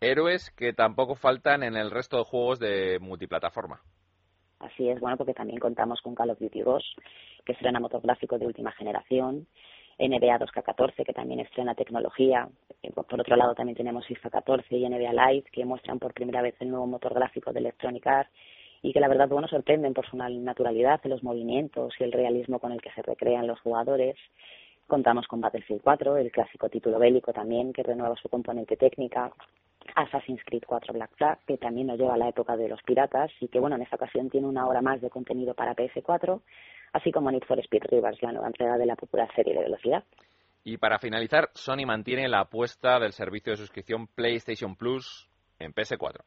Héroes 0.00 0.50
que 0.50 0.72
tampoco 0.72 1.14
faltan 1.14 1.62
en 1.62 1.76
el 1.76 1.90
resto 1.90 2.18
de 2.18 2.24
juegos 2.24 2.58
de 2.58 2.98
multiplataforma. 3.00 3.80
Así 4.58 4.88
es, 4.88 5.00
bueno, 5.00 5.16
porque 5.16 5.34
también 5.34 5.58
contamos 5.58 6.00
con 6.00 6.14
Call 6.14 6.30
of 6.30 6.38
Duty 6.38 6.60
2, 6.60 6.96
que 7.44 7.52
estrena 7.52 7.78
motográfico 7.78 8.38
de 8.38 8.46
última 8.46 8.72
generación, 8.72 9.46
NBA 9.98 10.38
2K14, 10.38 11.04
que 11.04 11.12
también 11.12 11.40
estrena 11.40 11.74
tecnología. 11.74 12.48
Eh, 12.82 12.92
por 12.92 13.20
otro 13.20 13.36
lado, 13.36 13.54
también 13.54 13.76
tenemos 13.76 14.06
FIFA 14.06 14.30
14 14.30 14.76
y 14.76 14.88
NBA 14.88 15.12
Live, 15.12 15.44
que 15.52 15.64
muestran 15.64 15.98
por 15.98 16.12
primera 16.12 16.42
vez 16.42 16.54
el 16.60 16.70
nuevo 16.70 16.86
motor 16.86 17.14
gráfico 17.14 17.52
de 17.52 17.60
Electronic 17.60 18.06
Arts 18.06 18.30
y 18.82 18.92
que 18.92 19.00
la 19.00 19.08
verdad, 19.08 19.28
bueno, 19.28 19.48
sorprenden 19.48 19.94
por 19.94 20.06
su 20.08 20.16
naturalidad 20.16 21.00
en 21.04 21.10
los 21.10 21.22
movimientos 21.22 21.94
y 21.98 22.04
el 22.04 22.12
realismo 22.12 22.58
con 22.58 22.72
el 22.72 22.80
que 22.80 22.92
se 22.92 23.02
recrean 23.02 23.46
los 23.46 23.60
jugadores. 23.60 24.16
Contamos 24.86 25.26
con 25.26 25.40
Battlefield 25.40 25.82
4, 25.82 26.16
el 26.18 26.30
clásico 26.30 26.68
título 26.68 26.98
bélico 26.98 27.32
también, 27.32 27.72
que 27.72 27.82
renueva 27.82 28.14
su 28.16 28.28
componente 28.28 28.76
técnica. 28.76 29.32
Assassin's 29.94 30.42
Creed 30.44 30.64
4 30.66 30.92
Black 30.92 31.10
Flag, 31.16 31.38
que 31.46 31.58
también 31.58 31.86
nos 31.88 31.98
lleva 31.98 32.14
a 32.14 32.18
la 32.18 32.28
época 32.28 32.56
de 32.56 32.68
los 32.68 32.82
piratas 32.82 33.30
y 33.40 33.48
que, 33.48 33.60
bueno, 33.60 33.76
en 33.76 33.82
esta 33.82 33.96
ocasión 33.96 34.30
tiene 34.30 34.46
una 34.46 34.66
hora 34.66 34.82
más 34.82 35.00
de 35.00 35.10
contenido 35.10 35.54
para 35.54 35.74
PS4, 35.74 36.40
así 36.92 37.12
como 37.12 37.30
Need 37.30 37.44
for 37.44 37.58
Speed 37.60 37.84
Rivers, 37.90 38.22
la 38.22 38.32
nueva 38.32 38.48
entrega 38.48 38.76
de 38.76 38.86
la 38.86 38.96
popular 38.96 39.28
serie 39.34 39.54
de 39.54 39.60
velocidad. 39.60 40.04
Y 40.64 40.78
para 40.78 40.98
finalizar, 40.98 41.50
Sony 41.54 41.86
mantiene 41.86 42.28
la 42.28 42.40
apuesta 42.40 42.98
del 42.98 43.12
servicio 43.12 43.52
de 43.52 43.58
suscripción 43.58 44.08
PlayStation 44.08 44.74
Plus 44.76 45.28
en 45.58 45.72
PS4. 45.72 46.22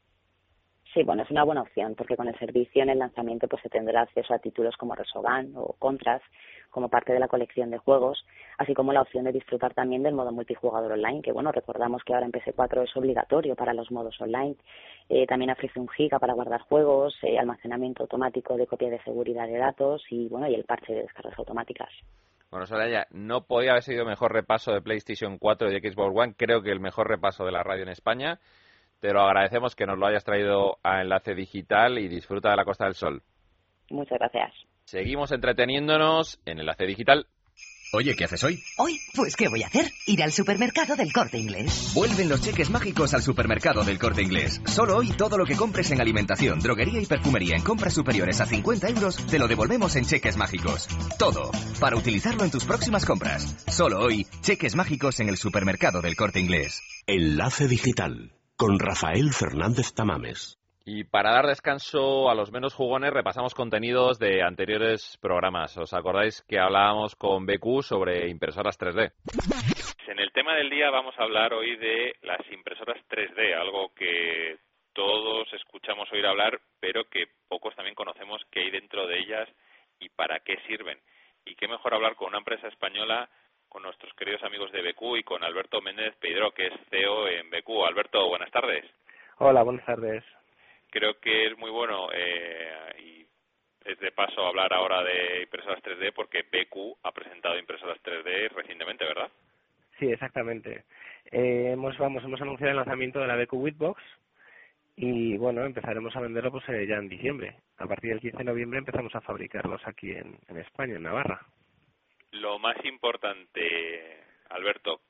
Sí, 0.99 1.05
bueno, 1.05 1.23
es 1.23 1.31
una 1.31 1.45
buena 1.45 1.61
opción 1.61 1.95
porque 1.95 2.17
con 2.17 2.27
el 2.27 2.37
servicio 2.37 2.83
en 2.83 2.89
el 2.89 2.99
lanzamiento 2.99 3.47
pues 3.47 3.63
se 3.63 3.69
tendrá 3.69 4.01
acceso 4.01 4.33
a 4.33 4.39
títulos 4.39 4.75
como 4.75 4.95
Resogun 4.95 5.53
o 5.55 5.73
Contras 5.79 6.21
como 6.71 6.89
parte 6.89 7.13
de 7.13 7.21
la 7.21 7.29
colección 7.29 7.69
de 7.69 7.77
juegos, 7.77 8.25
así 8.57 8.73
como 8.73 8.91
la 8.91 9.01
opción 9.01 9.23
de 9.23 9.31
disfrutar 9.31 9.73
también 9.73 10.03
del 10.03 10.13
modo 10.13 10.33
multijugador 10.33 10.91
online, 10.91 11.21
que 11.21 11.31
bueno, 11.31 11.53
recordamos 11.53 12.03
que 12.03 12.13
ahora 12.13 12.25
en 12.25 12.33
PS4 12.33 12.83
es 12.83 12.97
obligatorio 12.97 13.55
para 13.55 13.73
los 13.73 13.89
modos 13.91 14.19
online. 14.19 14.57
Eh, 15.07 15.25
también 15.25 15.51
ofrece 15.51 15.79
un 15.79 15.87
giga 15.87 16.19
para 16.19 16.33
guardar 16.33 16.63
juegos, 16.63 17.15
eh, 17.23 17.39
almacenamiento 17.39 18.03
automático 18.03 18.57
de 18.57 18.67
copia 18.67 18.89
de 18.89 19.01
seguridad 19.03 19.47
de 19.47 19.57
datos 19.57 20.03
y 20.09 20.27
bueno, 20.27 20.49
y 20.49 20.55
el 20.55 20.65
parche 20.65 20.91
de 20.91 21.03
descargas 21.03 21.39
automáticas. 21.39 21.89
Bueno, 22.51 22.65
Soraya, 22.65 23.07
no 23.11 23.45
podía 23.45 23.71
haber 23.71 23.83
sido 23.83 24.03
mejor 24.03 24.33
repaso 24.33 24.73
de 24.73 24.81
PlayStation 24.81 25.37
4 25.37 25.71
y 25.71 25.79
Xbox 25.79 26.13
One, 26.13 26.33
creo 26.35 26.61
que 26.61 26.71
el 26.71 26.81
mejor 26.81 27.07
repaso 27.07 27.45
de 27.45 27.53
la 27.53 27.63
radio 27.63 27.83
en 27.83 27.89
España. 27.89 28.41
Te 28.99 29.13
lo 29.13 29.21
agradecemos 29.21 29.75
que 29.75 29.85
nos 29.85 29.97
lo 29.97 30.07
hayas 30.07 30.25
traído 30.25 30.77
a 30.83 31.01
Enlace 31.01 31.33
Digital 31.33 31.97
y 31.99 32.09
disfruta 32.09 32.49
de 32.49 32.57
la 32.57 32.65
Costa 32.65 32.85
del 32.85 32.95
Sol. 32.95 33.23
Muchas 33.89 34.19
gracias. 34.19 34.53
Seguimos 34.83 35.31
entreteniéndonos 35.31 36.39
en 36.45 36.59
Enlace 36.59 36.85
Digital. 36.85 37.25
Oye, 37.91 38.15
¿qué 38.15 38.25
haces 38.25 38.43
hoy? 38.43 38.61
Hoy, 38.77 38.99
pues 39.15 39.35
¿qué 39.35 39.47
voy 39.47 39.63
a 39.63 39.67
hacer? 39.67 39.85
Ir 40.05 40.21
al 40.21 40.31
supermercado 40.31 40.95
del 40.95 41.11
corte 41.11 41.39
inglés. 41.39 41.93
Vuelven 41.95 42.29
los 42.29 42.41
cheques 42.41 42.69
mágicos 42.69 43.15
al 43.15 43.23
supermercado 43.23 43.83
del 43.83 43.97
corte 43.97 44.21
inglés. 44.21 44.61
Solo 44.65 44.97
hoy 44.97 45.11
todo 45.13 45.37
lo 45.37 45.45
que 45.45 45.55
compres 45.55 45.89
en 45.89 45.99
alimentación, 45.99 46.59
droguería 46.59 47.01
y 47.01 47.07
perfumería 47.07 47.55
en 47.55 47.63
compras 47.63 47.93
superiores 47.93 48.41
a 48.41 48.45
50 48.45 48.89
euros 48.89 49.25
te 49.25 49.39
lo 49.39 49.47
devolvemos 49.47 49.95
en 49.95 50.05
cheques 50.05 50.37
mágicos. 50.37 50.87
Todo, 51.17 51.51
para 51.79 51.95
utilizarlo 51.95 52.43
en 52.43 52.51
tus 52.51 52.65
próximas 52.65 53.05
compras. 53.05 53.65
Solo 53.67 54.01
hoy, 54.01 54.27
cheques 54.41 54.75
mágicos 54.75 55.19
en 55.19 55.29
el 55.29 55.37
supermercado 55.37 56.01
del 56.01 56.15
corte 56.15 56.39
inglés. 56.39 56.83
Enlace 57.07 57.67
Digital 57.67 58.33
con 58.59 58.77
Rafael 58.77 59.31
Fernández 59.31 59.95
Tamames. 59.95 60.59
Y 60.83 61.05
para 61.05 61.31
dar 61.31 61.47
descanso 61.47 62.29
a 62.29 62.35
los 62.35 62.51
menos 62.51 62.73
jugones, 62.73 63.13
repasamos 63.13 63.55
contenidos 63.55 64.19
de 64.19 64.43
anteriores 64.43 65.17
programas. 65.21 65.77
¿Os 65.77 65.93
acordáis 65.93 66.41
que 66.41 66.59
hablábamos 66.59 67.15
con 67.15 67.45
BQ 67.45 67.83
sobre 67.83 68.27
impresoras 68.27 68.77
3D? 68.77 69.13
En 70.07 70.19
el 70.19 70.33
tema 70.33 70.55
del 70.55 70.69
día 70.69 70.89
vamos 70.89 71.15
a 71.17 71.23
hablar 71.23 71.53
hoy 71.53 71.77
de 71.77 72.15
las 72.23 72.41
impresoras 72.51 72.97
3D, 73.07 73.55
algo 73.57 73.93
que 73.95 74.57
todos 74.91 75.47
escuchamos 75.53 76.11
oír 76.11 76.25
hablar, 76.25 76.59
pero 76.81 77.05
que 77.05 77.27
pocos 77.47 77.73
también 77.75 77.95
conocemos 77.95 78.41
qué 78.51 78.59
hay 78.59 78.71
dentro 78.71 79.07
de 79.07 79.19
ellas 79.19 79.47
y 80.01 80.09
para 80.09 80.41
qué 80.41 80.57
sirven. 80.67 80.99
Y 81.45 81.55
qué 81.55 81.69
mejor 81.69 81.93
hablar 81.93 82.15
con 82.17 82.27
una 82.27 82.39
empresa 82.39 82.67
española 82.67 83.29
con 83.69 83.83
nuestros 83.83 84.13
queridos 84.15 84.43
amigos 84.43 84.71
de 84.71 84.81
BQ 84.81 85.17
y 85.17 85.23
con 85.23 85.43
Alberto 85.43 85.79
Méndez 85.79 86.15
Pedro, 86.19 86.51
que 86.51 86.67
es 86.67 86.73
CEO 86.89 87.27
en 87.27 87.49
BQ. 87.51 87.85
Alberto, 87.87 88.27
buenas 88.27 88.51
tardes. 88.51 88.83
Hola, 89.37 89.61
buenas 89.63 89.85
tardes. 89.85 90.23
Creo 90.89 91.19
que 91.19 91.47
es 91.47 91.57
muy 91.57 91.69
bueno 91.69 92.09
eh, 92.11 92.93
y 92.99 93.27
es 93.85 93.99
de 93.99 94.11
paso 94.11 94.45
hablar 94.45 94.73
ahora 94.73 95.03
de 95.03 95.43
impresoras 95.43 95.83
3D 95.83 96.11
porque 96.13 96.41
BQ 96.41 96.97
ha 97.03 97.11
presentado 97.11 97.59
impresoras 97.59 98.01
3D 98.03 98.49
recientemente, 98.49 99.05
¿verdad? 99.05 99.29
Sí, 99.99 100.11
exactamente. 100.11 100.85
Eh, 101.31 101.71
hemos, 101.73 101.95
vamos, 101.99 102.23
hemos 102.23 102.41
anunciado 102.41 102.71
el 102.71 102.77
lanzamiento 102.77 103.19
de 103.19 103.27
la 103.27 103.35
BQ 103.35 103.53
Whitbox 103.53 104.01
y 104.95 105.37
bueno, 105.37 105.63
empezaremos 105.63 106.15
a 106.15 106.21
venderlo 106.21 106.51
pues 106.51 106.67
eh, 106.69 106.87
ya 106.87 106.95
en 106.95 107.07
diciembre. 107.07 107.55
A 107.77 107.85
partir 107.85 108.09
del 108.09 108.19
15 108.19 108.37
de 108.39 108.43
noviembre 108.43 108.79
empezamos 108.79 109.13
a 109.15 109.21
fabricarlos 109.21 109.81
aquí 109.85 110.11
en 110.11 110.57
España, 110.57 110.95
en 110.95 111.03
Navarra 111.03 111.45
lo 112.31 112.59
más 112.59 112.77
importante, 112.85 114.17
Alberto, 114.49 115.01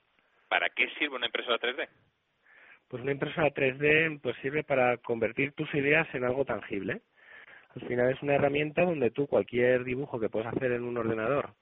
¿para 0.48 0.70
qué 0.70 0.90
sirve 0.98 1.16
una 1.16 1.26
impresora 1.28 1.60
3D? 1.60 1.88
Pues 2.88 3.04
una 3.04 3.12
impresora 3.12 3.54
3D 3.54 4.20
pues 4.22 4.36
sirve 4.42 4.64
para 4.64 4.98
convertir 4.98 5.54
tus 5.54 5.74
ideas 5.76 6.08
en 6.14 6.24
algo 6.24 6.46
tangible. 6.46 7.02
Al 7.76 7.88
final 7.88 8.12
es 8.12 8.22
una 8.24 8.36
herramienta 8.36 8.84
donde 8.84 9.12
tú 9.12 9.28
cualquier 9.28 9.84
dibujo 9.84 10.20
que 10.20 10.30
puedes 10.30 10.48
hacer 10.48 10.72
en 10.72 10.84
un 10.84 10.98
ordenador, 10.98 11.54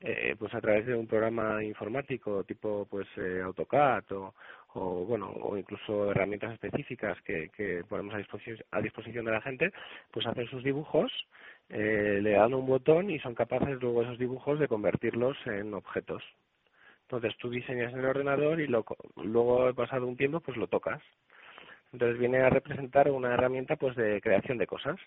eh, 0.00 0.34
pues 0.36 0.52
a 0.54 0.60
través 0.60 0.86
de 0.86 0.96
un 0.96 1.06
programa 1.06 1.62
informático 1.62 2.42
tipo 2.42 2.88
pues 2.90 3.06
eh, 3.16 3.40
AutoCAD 3.44 4.10
o, 4.12 4.34
o 4.74 5.04
bueno 5.04 5.28
o 5.28 5.56
incluso 5.56 6.10
herramientas 6.10 6.54
específicas 6.54 7.20
que, 7.22 7.48
que 7.50 7.84
ponemos 7.88 8.14
a 8.14 8.18
disposición, 8.18 8.58
a 8.72 8.80
disposición 8.80 9.24
de 9.24 9.30
la 9.30 9.40
gente, 9.40 9.72
pues 10.10 10.26
hacer 10.26 10.48
sus 10.48 10.64
dibujos 10.64 11.12
eh, 11.68 12.20
le 12.22 12.32
dan 12.32 12.54
un 12.54 12.66
botón 12.66 13.10
y 13.10 13.18
son 13.20 13.34
capaces 13.34 13.80
luego 13.80 14.02
esos 14.02 14.18
dibujos 14.18 14.58
de 14.58 14.68
convertirlos 14.68 15.36
en 15.46 15.74
objetos. 15.74 16.22
Entonces 17.02 17.36
tú 17.38 17.50
diseñas 17.50 17.92
en 17.92 18.00
el 18.00 18.06
ordenador 18.06 18.60
y 18.60 18.66
lo, 18.66 18.84
luego, 19.16 19.72
pasado 19.74 20.06
un 20.06 20.16
tiempo, 20.16 20.40
pues 20.40 20.56
lo 20.56 20.66
tocas. 20.66 21.02
Entonces 21.92 22.18
viene 22.18 22.38
a 22.38 22.50
representar 22.50 23.10
una 23.10 23.34
herramienta 23.34 23.76
pues 23.76 23.94
de 23.96 24.20
creación 24.20 24.58
de 24.58 24.66
cosas. 24.66 24.98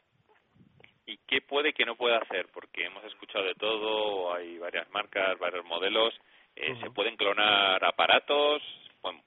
¿Y 1.07 1.17
qué 1.27 1.41
puede 1.41 1.73
que 1.73 1.85
no 1.85 1.95
pueda 1.95 2.17
hacer? 2.17 2.47
Porque 2.53 2.85
hemos 2.85 3.03
escuchado 3.05 3.45
de 3.45 3.55
todo, 3.55 4.33
hay 4.33 4.57
varias 4.57 4.89
marcas, 4.91 5.37
varios 5.39 5.65
modelos. 5.65 6.13
Eh, 6.55 6.75
¿Se 6.81 6.89
pueden 6.91 7.15
clonar 7.15 7.83
aparatos? 7.83 8.61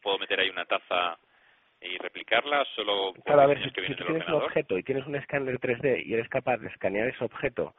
¿Puedo 0.03 0.19
meter 0.19 0.41
ahí 0.41 0.51
una 0.51 0.65
taza 0.65 1.19
y 1.81 1.99
replicarla 1.99 2.65
solo 2.75 3.13
claro, 3.25 3.43
a 3.43 3.47
ver, 3.47 3.63
si, 3.63 3.71
tú 3.71 4.05
tienes 4.05 4.29
un 4.29 4.35
objeto 4.35 4.79
y 4.79 4.83
tienes 4.83 5.07
un 5.07 5.17
escáner 5.17 5.59
3D 5.61 6.05
y 6.05 6.15
eres 6.15 6.29
capaz 6.29 6.59
de 6.59 6.69
escanear 6.69 7.09
ese 7.09 7.25
objeto 7.25 7.75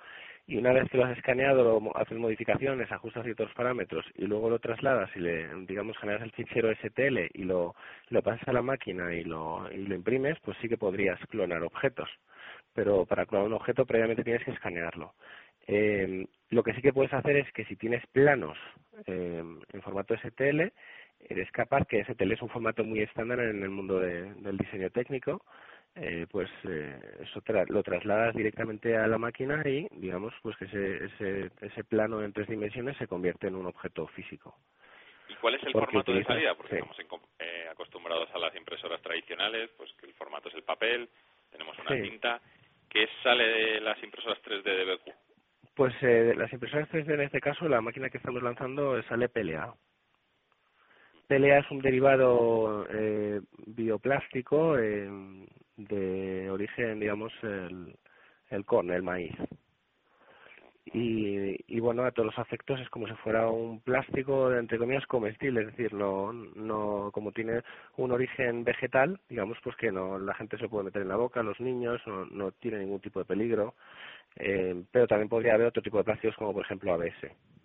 y 0.50 0.58
una 0.58 0.74
vez 0.74 0.90
que 0.90 0.98
lo 0.98 1.06
has 1.06 1.16
escaneado 1.16 1.64
lo 1.64 1.96
haces 1.96 2.18
modificaciones, 2.18 2.92
ajustas 2.92 3.24
ciertos 3.24 3.54
parámetros 3.54 4.04
y 4.16 4.26
luego 4.26 4.50
lo 4.50 4.58
trasladas 4.58 5.08
y 5.16 5.20
le, 5.20 5.48
digamos, 5.68 5.96
generas 6.00 6.24
el 6.24 6.32
fichero 6.32 6.74
STL 6.74 7.20
y 7.36 7.44
lo, 7.44 7.76
lo 8.10 8.24
pasas 8.24 8.48
a 8.48 8.54
la 8.54 8.64
máquina 8.64 9.14
y 9.14 9.24
lo, 9.24 9.72
y 9.72 9.86
lo 9.86 9.94
imprimes, 9.94 10.40
pues 10.40 10.58
sí 10.60 10.68
que 10.68 10.76
podrías 10.76 11.20
clonar 11.28 11.62
objetos. 11.62 12.10
Pero 12.74 13.06
para 13.06 13.28
clonar 13.28 13.46
un 13.46 13.54
objeto 13.54 13.86
previamente 13.86 14.24
tienes 14.24 14.44
que 14.44 14.50
escanearlo. 14.50 15.14
Eh, 15.68 16.26
lo 16.50 16.64
que 16.64 16.74
sí 16.74 16.82
que 16.82 16.94
puedes 16.94 17.14
hacer 17.14 17.36
es 17.36 17.52
que 17.54 17.66
si 17.66 17.76
tienes 17.76 18.04
planos 18.08 18.58
eh, 19.06 19.44
en 19.72 19.82
formato 19.84 20.16
STL, 20.18 20.72
eres 21.28 21.52
capaz, 21.52 21.86
que 21.86 22.04
STL 22.04 22.32
es 22.32 22.42
un 22.42 22.50
formato 22.50 22.84
muy 22.84 23.02
estándar 23.02 23.40
en 23.40 23.62
el 23.64 23.70
mundo 23.70 24.00
del 24.00 24.58
diseño 24.58 24.90
técnico, 24.90 25.44
eh, 25.96 26.28
pues 26.32 26.50
eh, 26.64 27.00
eso 27.22 27.42
lo 27.68 27.84
trasladas 27.84 28.36
directamente 28.36 28.96
a 28.96 29.08
la 29.08 29.18
máquina 29.18 29.62
y 29.68 29.88
digamos 29.92 30.34
pues 30.42 30.56
que 30.58 30.66
ese, 30.66 31.06
ese, 31.06 31.52
ese 31.62 31.84
plano 31.84 32.24
en 32.24 32.32
tres 32.32 32.48
dimensiones 32.48 32.96
se 32.98 33.08
convierte 33.08 33.48
en 33.48 33.56
un 33.56 33.66
objeto 33.66 34.08
físico. 34.08 34.56
¿Y 35.28 35.36
cuál 35.36 35.56
es 35.56 35.64
el 35.64 35.74
formato 35.74 36.14
de 36.14 36.24
salida? 36.24 36.56
Porque 36.56 36.76
estamos 36.76 36.98
eh, 37.40 37.68
acostumbrados 37.72 38.30
a 38.34 38.40
las 38.40 38.56
impresoras 38.56 39.02
tradicionales, 39.02 39.70
pues 39.78 39.92
que 39.94 40.08
el 40.08 40.14
formato 40.14 40.50
es 40.50 40.56
el 40.56 40.64
papel, 40.64 41.10
tenemos 41.52 41.78
una 41.80 42.02
tinta. 42.02 42.42
¿Qué 42.90 43.08
sale 43.22 43.44
de 43.44 43.82
las 43.82 44.02
impresoras 44.04 44.42
3D 44.42 44.64
de 44.64 44.86
BQ? 44.86 45.14
Pues 45.76 45.94
eh, 46.02 46.34
las 46.36 46.52
impresoras 46.52 46.90
3D 46.90 47.14
en 47.14 47.22
este 47.22 47.40
caso, 47.40 47.68
la 47.68 47.82
máquina 47.82 48.10
que 48.10 48.18
estamos 48.18 48.42
lanzando 48.42 49.02
sale 49.04 49.30
PLA. 49.30 49.74
PLA 51.30 51.60
es 51.60 51.70
un 51.70 51.80
derivado 51.80 52.88
eh, 52.90 53.40
bioplástico 53.68 54.80
eh, 54.80 55.08
de 55.78 56.50
origen, 56.50 57.00
digamos, 57.00 57.32
el, 57.44 57.96
el 58.50 58.66
corn, 58.66 58.90
el 58.90 59.04
maíz. 59.04 59.36
Y, 60.86 61.56
y, 61.68 61.80
bueno, 61.80 62.04
a 62.04 62.12
todos 62.12 62.26
los 62.26 62.40
afectos 62.40 62.80
es 62.80 62.90
como 62.90 63.08
si 63.08 63.14
fuera 63.18 63.48
un 63.48 63.80
plástico, 63.80 64.52
entre 64.52 64.80
comillas, 64.80 65.06
comestible, 65.06 65.62
es 65.62 65.68
decir, 65.68 65.94
no, 65.94 66.34
no, 66.34 67.12
como 67.14 67.32
tiene 67.32 67.62
un 67.98 68.12
origen 68.12 68.64
vegetal, 68.64 69.20
digamos, 69.30 69.60
pues 69.64 69.76
que 69.76 69.92
no, 69.92 70.18
la 70.18 70.34
gente 70.34 70.58
se 70.58 70.68
puede 70.68 70.86
meter 70.86 71.04
en 71.04 71.10
la 71.10 71.16
boca, 71.16 71.44
los 71.44 71.60
niños, 71.60 72.02
no, 72.08 72.26
no 72.26 72.52
tiene 72.54 72.80
ningún 72.80 73.02
tipo 73.02 73.20
de 73.20 73.26
peligro, 73.26 73.76
eh, 74.38 74.84
pero 74.92 75.06
también 75.06 75.30
podría 75.30 75.54
haber 75.54 75.68
otro 75.68 75.84
tipo 75.84 76.00
de 76.00 76.06
plásticos 76.06 76.36
como 76.38 76.54
por 76.54 76.66
ejemplo 76.66 76.92
ABS. 76.92 77.59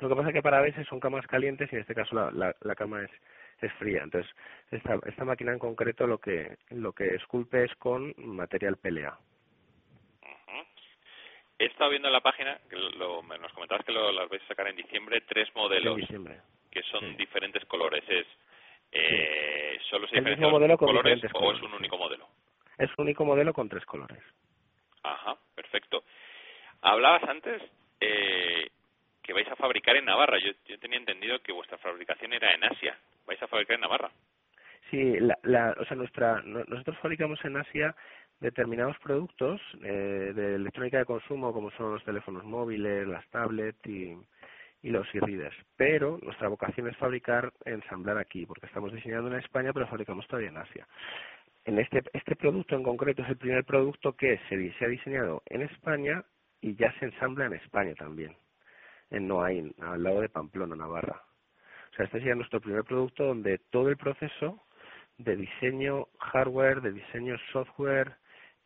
Lo 0.00 0.08
que 0.08 0.14
pasa 0.16 0.28
es 0.28 0.34
que 0.34 0.42
para 0.42 0.60
veces 0.60 0.86
son 0.88 1.00
camas 1.00 1.26
calientes 1.26 1.70
y 1.72 1.76
en 1.76 1.82
este 1.82 1.94
caso 1.94 2.14
la, 2.14 2.54
la, 2.60 2.74
cama 2.74 3.02
es, 3.04 3.10
es 3.60 3.72
fría. 3.74 4.02
Entonces, 4.02 4.30
esta, 4.70 4.98
esta 5.06 5.24
máquina 5.24 5.52
en 5.52 5.58
concreto 5.58 6.06
lo 6.06 6.18
que, 6.18 6.56
lo 6.70 6.92
que 6.92 7.14
esculpe 7.14 7.64
es 7.64 7.74
con 7.76 8.12
material 8.16 8.76
PLA. 8.76 9.18
He 11.58 11.66
estado 11.66 11.90
viendo 11.90 12.08
en 12.08 12.12
la 12.12 12.20
página, 12.20 12.58
que 12.68 12.76
lo, 12.76 13.22
nos 13.22 13.52
comentabas 13.52 13.84
que 13.84 13.92
lo, 13.92 14.10
las 14.10 14.28
vais 14.28 14.42
a 14.42 14.48
sacar 14.48 14.66
en 14.68 14.76
diciembre, 14.76 15.20
tres 15.22 15.48
modelos 15.54 15.96
que 16.70 16.82
son 16.90 17.16
diferentes 17.16 17.64
colores. 17.66 18.02
¿Es 18.08 18.26
eh, 18.90 19.78
solo 19.88 20.06
se 20.08 20.16
diferentes 20.16 20.50
modelo 20.50 20.76
colores 20.76 21.22
o 21.32 21.52
es 21.52 21.62
un 21.62 21.74
único 21.74 21.96
modelo? 21.96 22.28
Es 22.76 22.90
un 22.98 23.04
único 23.04 23.24
modelo 23.24 23.52
con 23.52 23.68
tres 23.68 23.84
colores. 23.84 24.22
Ajá, 25.04 25.36
perfecto. 25.54 26.02
Hablabas 26.82 27.22
antes 27.24 27.62
eh, 28.00 28.68
que 29.24 29.32
vais 29.32 29.48
a 29.48 29.56
fabricar 29.56 29.96
en 29.96 30.04
Navarra. 30.04 30.38
Yo, 30.38 30.52
yo 30.66 30.78
tenía 30.78 30.98
entendido 30.98 31.40
que 31.40 31.52
vuestra 31.52 31.78
fabricación 31.78 32.32
era 32.32 32.54
en 32.54 32.62
Asia. 32.62 32.96
¿Vais 33.26 33.42
a 33.42 33.48
fabricar 33.48 33.76
en 33.76 33.80
Navarra? 33.80 34.10
Sí, 34.90 35.18
la, 35.18 35.36
la, 35.42 35.74
o 35.80 35.84
sea, 35.86 35.96
nuestra, 35.96 36.42
nosotros 36.42 36.98
fabricamos 36.98 37.42
en 37.44 37.56
Asia 37.56 37.96
determinados 38.40 38.98
productos 38.98 39.60
eh, 39.82 40.32
de 40.34 40.56
electrónica 40.56 40.98
de 40.98 41.06
consumo 41.06 41.52
como 41.52 41.70
son 41.72 41.92
los 41.92 42.04
teléfonos 42.04 42.44
móviles, 42.44 43.06
las 43.08 43.26
tablets 43.30 43.84
y, 43.86 44.16
los 44.82 45.06
e-readers. 45.14 45.56
Pero 45.78 46.18
nuestra 46.22 46.48
vocación 46.48 46.86
es 46.88 46.96
fabricar, 46.98 47.50
ensamblar 47.64 48.18
aquí, 48.18 48.44
porque 48.44 48.66
estamos 48.66 48.92
diseñando 48.92 49.28
en 49.28 49.38
España, 49.38 49.72
pero 49.72 49.86
fabricamos 49.86 50.26
todavía 50.26 50.50
en 50.50 50.58
Asia. 50.58 50.86
En 51.64 51.78
este, 51.78 52.02
este 52.12 52.36
producto 52.36 52.76
en 52.76 52.82
concreto 52.82 53.22
es 53.22 53.30
el 53.30 53.38
primer 53.38 53.64
producto 53.64 54.12
que 54.12 54.38
se, 54.50 54.72
se 54.74 54.84
ha 54.84 54.88
diseñado 54.88 55.42
en 55.46 55.62
España 55.62 56.22
y 56.60 56.76
ya 56.76 56.92
se 56.98 57.06
ensambla 57.06 57.46
en 57.46 57.54
España 57.54 57.94
también, 57.94 58.36
en 59.10 59.28
Noain, 59.28 59.74
al 59.80 60.02
lado 60.02 60.20
de 60.20 60.28
Pamplona, 60.28 60.76
Navarra. 60.76 61.22
O 61.92 61.96
sea, 61.96 62.06
este 62.06 62.18
sería 62.18 62.34
nuestro 62.34 62.60
primer 62.60 62.84
producto 62.84 63.24
donde 63.24 63.58
todo 63.70 63.88
el 63.88 63.96
proceso 63.96 64.60
de 65.18 65.36
diseño 65.36 66.08
hardware, 66.18 66.80
de 66.80 66.92
diseño 66.92 67.36
software, 67.52 68.16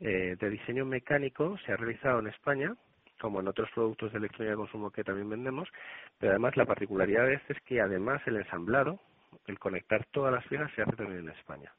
eh, 0.00 0.36
de 0.38 0.50
diseño 0.50 0.84
mecánico 0.84 1.58
se 1.58 1.72
ha 1.72 1.76
realizado 1.76 2.20
en 2.20 2.28
España, 2.28 2.74
como 3.20 3.40
en 3.40 3.48
otros 3.48 3.68
productos 3.74 4.12
de 4.12 4.18
electrónica 4.18 4.52
de 4.52 4.56
consumo 4.56 4.90
que 4.90 5.04
también 5.04 5.28
vendemos, 5.28 5.68
pero 6.18 6.32
además 6.32 6.56
la 6.56 6.66
particularidad 6.66 7.26
de 7.26 7.34
este 7.34 7.54
es 7.54 7.60
que 7.62 7.80
además 7.80 8.22
el 8.26 8.36
ensamblado, 8.36 9.00
el 9.46 9.58
conectar 9.58 10.06
todas 10.06 10.32
las 10.32 10.46
piezas 10.46 10.70
se 10.74 10.82
hace 10.82 10.96
también 10.96 11.20
en 11.20 11.30
España. 11.30 11.72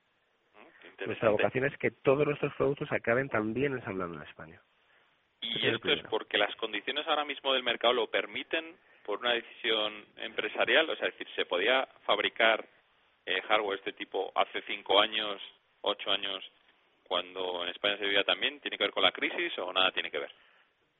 Mm, 0.54 1.06
Nuestra 1.06 1.30
vocación 1.30 1.66
es 1.66 1.78
que 1.78 1.92
todos 1.92 2.28
nuestros 2.28 2.54
productos 2.56 2.92
acaben 2.92 3.30
también 3.30 3.74
ensamblando 3.74 4.18
en 4.18 4.24
España. 4.24 4.62
Y 5.42 5.68
esto 5.68 5.92
es 5.92 6.02
porque 6.10 6.38
las 6.38 6.56
condiciones 6.56 7.08
ahora 7.08 7.26
mismo 7.26 7.54
del 7.54 7.64
mercado 7.64 7.94
lo 7.94 8.08
permiten 8.08 8.76
por 9.06 9.20
una 9.20 9.34
decisión 9.34 10.06
empresarial, 10.18 10.90
o 10.90 10.96
sea, 10.96 11.08
es 11.08 11.18
decir, 11.18 11.34
se 11.36 11.46
podía 11.46 11.88
fabricar 12.06 12.66
eh, 13.26 13.42
hardware 13.42 13.82
de 13.82 13.90
este 13.90 13.94
tipo 13.94 14.32
hace 14.36 14.62
cinco 14.64 15.00
años, 15.00 15.42
ocho 15.82 16.12
años, 16.12 16.44
cuando 17.04 17.64
en 17.64 17.70
España 17.70 17.98
se 17.98 18.06
vivía 18.06 18.24
también, 18.24 18.60
¿tiene 18.60 18.78
que 18.78 18.84
ver 18.84 18.94
con 18.94 19.04
la 19.04 19.12
crisis 19.12 19.58
o 19.58 19.74
nada 19.74 19.92
tiene 19.92 20.12
que 20.12 20.20
ver? 20.20 20.32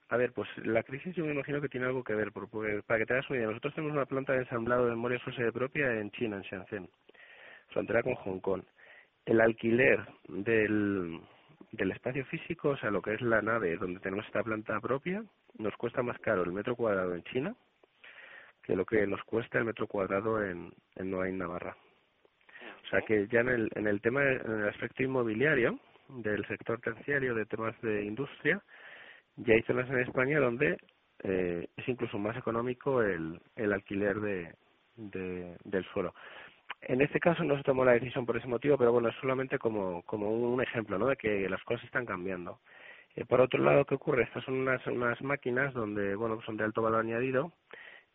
A 0.10 0.18
ver, 0.18 0.34
pues 0.34 0.50
la 0.66 0.82
crisis 0.82 1.16
yo 1.16 1.24
me 1.24 1.34
imagino 1.34 1.62
que 1.62 1.70
tiene 1.70 1.86
algo 1.86 2.04
que 2.04 2.16
ver, 2.16 2.32
porque, 2.32 2.82
para 2.86 3.00
que 3.00 3.06
te 3.06 3.14
hagas 3.14 3.30
una 3.30 3.38
idea, 3.38 3.48
nosotros 3.48 3.76
tenemos 3.76 3.96
una 3.96 4.08
planta 4.08 4.34
de 4.34 4.40
ensamblado 4.40 4.86
de 4.86 4.92
memoria 4.92 5.20
su 5.20 5.32
propia 5.54 6.00
en 6.00 6.10
China, 6.12 6.38
en 6.38 6.44
Shenzhen, 6.44 6.90
frontera 7.68 8.02
con 8.02 8.16
Hong 8.16 8.40
Kong. 8.40 8.64
El 9.26 9.40
alquiler 9.40 10.00
del, 10.28 11.20
del 11.72 11.92
espacio 11.92 12.26
físico, 12.26 12.70
o 12.70 12.78
sea, 12.78 12.92
lo 12.92 13.02
que 13.02 13.14
es 13.14 13.22
la 13.22 13.42
nave 13.42 13.78
donde 13.78 14.00
tenemos 14.00 14.26
esta 14.26 14.44
planta 14.44 14.80
propia, 14.80 15.24
nos 15.58 15.76
cuesta 15.78 16.02
más 16.02 16.18
caro 16.20 16.44
el 16.44 16.52
metro 16.52 16.76
cuadrado 16.76 17.16
en 17.16 17.24
China 17.24 17.56
que 18.64 18.76
lo 18.76 18.86
que 18.86 19.08
nos 19.08 19.24
cuesta 19.24 19.58
el 19.58 19.66
metro 19.66 19.88
cuadrado 19.88 20.44
en, 20.44 20.72
en 20.96 21.38
Navarra. 21.38 21.76
O 22.84 22.88
sea 22.90 23.02
que 23.02 23.28
ya 23.28 23.40
en 23.40 23.50
el, 23.50 23.70
en 23.74 23.88
el 23.88 24.00
tema, 24.00 24.24
en 24.24 24.62
el 24.62 24.70
aspecto 24.70 25.02
inmobiliario 25.02 25.80
del 26.08 26.46
sector 26.48 26.80
terciario 26.80 27.34
de 27.34 27.46
temas 27.46 27.80
de 27.82 28.04
industria, 28.04 28.62
ya 29.38 29.56
hay 29.56 29.64
zonas 29.64 29.90
en 29.90 30.00
España 30.00 30.40
donde 30.40 30.78
eh, 31.24 31.68
es 31.78 31.88
incluso 31.88 32.20
más 32.20 32.38
económico 32.38 33.02
el, 33.02 33.42
el 33.56 33.74
alquiler 33.74 34.20
de, 34.20 34.54
del 34.96 35.86
suelo. 35.86 36.14
En 36.82 37.02
este 37.02 37.20
caso 37.20 37.44
no 37.44 37.58
se 37.58 37.64
tomó 37.64 37.84
la 37.84 37.94
decisión 37.94 38.26
por 38.26 38.38
ese 38.38 38.48
motivo, 38.48 38.78
pero 38.78 38.92
bueno, 38.92 39.10
es 39.10 39.16
solamente 39.22 39.60
como, 39.60 40.02
como 40.04 40.30
un 40.30 40.62
ejemplo 40.62 40.98
¿no? 40.98 41.08
de 41.08 41.18
que 41.18 41.50
las 41.50 41.64
cosas 41.64 41.86
están 41.86 42.06
cambiando. 42.06 42.60
Eh, 43.16 43.26
por 43.26 43.42
otro 43.42 43.62
lado, 43.62 43.86
¿qué 43.86 43.96
ocurre? 43.96 44.24
Estas 44.24 44.44
son 44.46 44.56
unas, 44.56 44.86
unas 44.88 45.22
máquinas 45.22 45.74
donde, 45.74 46.16
bueno, 46.16 46.42
son 46.46 46.58
de 46.58 46.64
alto 46.64 46.82
valor 46.82 47.02
añadido 47.02 47.52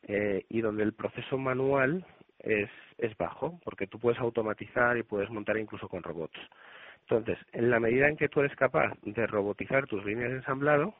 eh, 0.05 0.45
y 0.49 0.61
donde 0.61 0.83
el 0.83 0.95
proceso 0.95 1.37
manual 1.39 2.07
es, 2.39 2.71
es 2.99 3.17
bajo, 3.17 3.61
porque 3.65 3.87
tú 3.87 3.99
puedes 3.99 4.19
automatizar 4.21 4.97
y 4.97 5.03
puedes 5.03 5.31
montar 5.31 5.57
incluso 5.59 5.89
con 5.89 6.03
robots. 6.03 6.39
Entonces, 7.03 7.39
en 7.53 7.71
la 7.71 7.81
medida 7.81 8.09
en 8.09 8.17
que 8.17 8.29
tú 8.29 8.41
eres 8.41 8.57
capaz 8.57 8.95
de 9.03 9.27
robotizar 9.27 9.87
tus 9.87 10.05
líneas 10.05 10.31
de 10.31 10.37
ensamblado, 10.37 10.95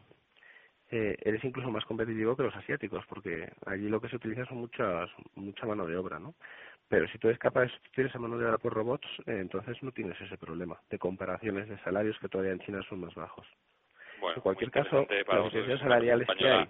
eh, 0.91 1.17
eres 1.23 1.43
incluso 1.45 1.71
más 1.71 1.85
competitivo 1.87 2.37
que 2.37 2.43
los 2.43 2.55
asiáticos, 2.55 3.05
porque 3.09 3.51
allí 3.67 3.89
lo 3.89 4.01
que 4.01 4.09
se 4.09 4.17
utiliza 4.17 4.45
son 4.45 4.59
muchas, 4.59 5.11
mucha 5.35 5.67
mano 5.67 5.87
de 5.87 5.97
obra, 5.97 6.19
¿no? 6.19 6.35
Pero 6.89 7.09
si 7.09 7.19
tú 7.19 7.29
eres 7.29 7.39
capaz 7.39 7.63
de 7.63 7.69
sustituir 7.71 8.09
esa 8.09 8.19
mano 8.19 8.39
de 8.39 8.47
obra 8.47 8.59
por 8.59 8.75
robots, 8.75 9.09
eh, 9.27 9.39
entonces 9.41 9.83
no 9.83 9.93
tienes 9.93 10.21
ese 10.21 10.37
problema 10.37 10.79
de 10.91 10.99
comparaciones 10.99 11.69
de 11.69 11.79
salarios 11.79 12.19
que 12.21 12.29
todavía 12.29 12.53
en 12.53 12.61
China 12.61 12.83
son 12.89 13.01
más 13.01 13.15
bajos. 13.15 13.47
Bueno, 14.21 14.37
en 14.37 14.43
cualquier 14.43 14.71
caso, 14.71 15.07
las 15.09 15.45
diferencias 15.45 15.81
salariales 15.81 16.29
que 16.39 16.49
hay... 16.49 16.69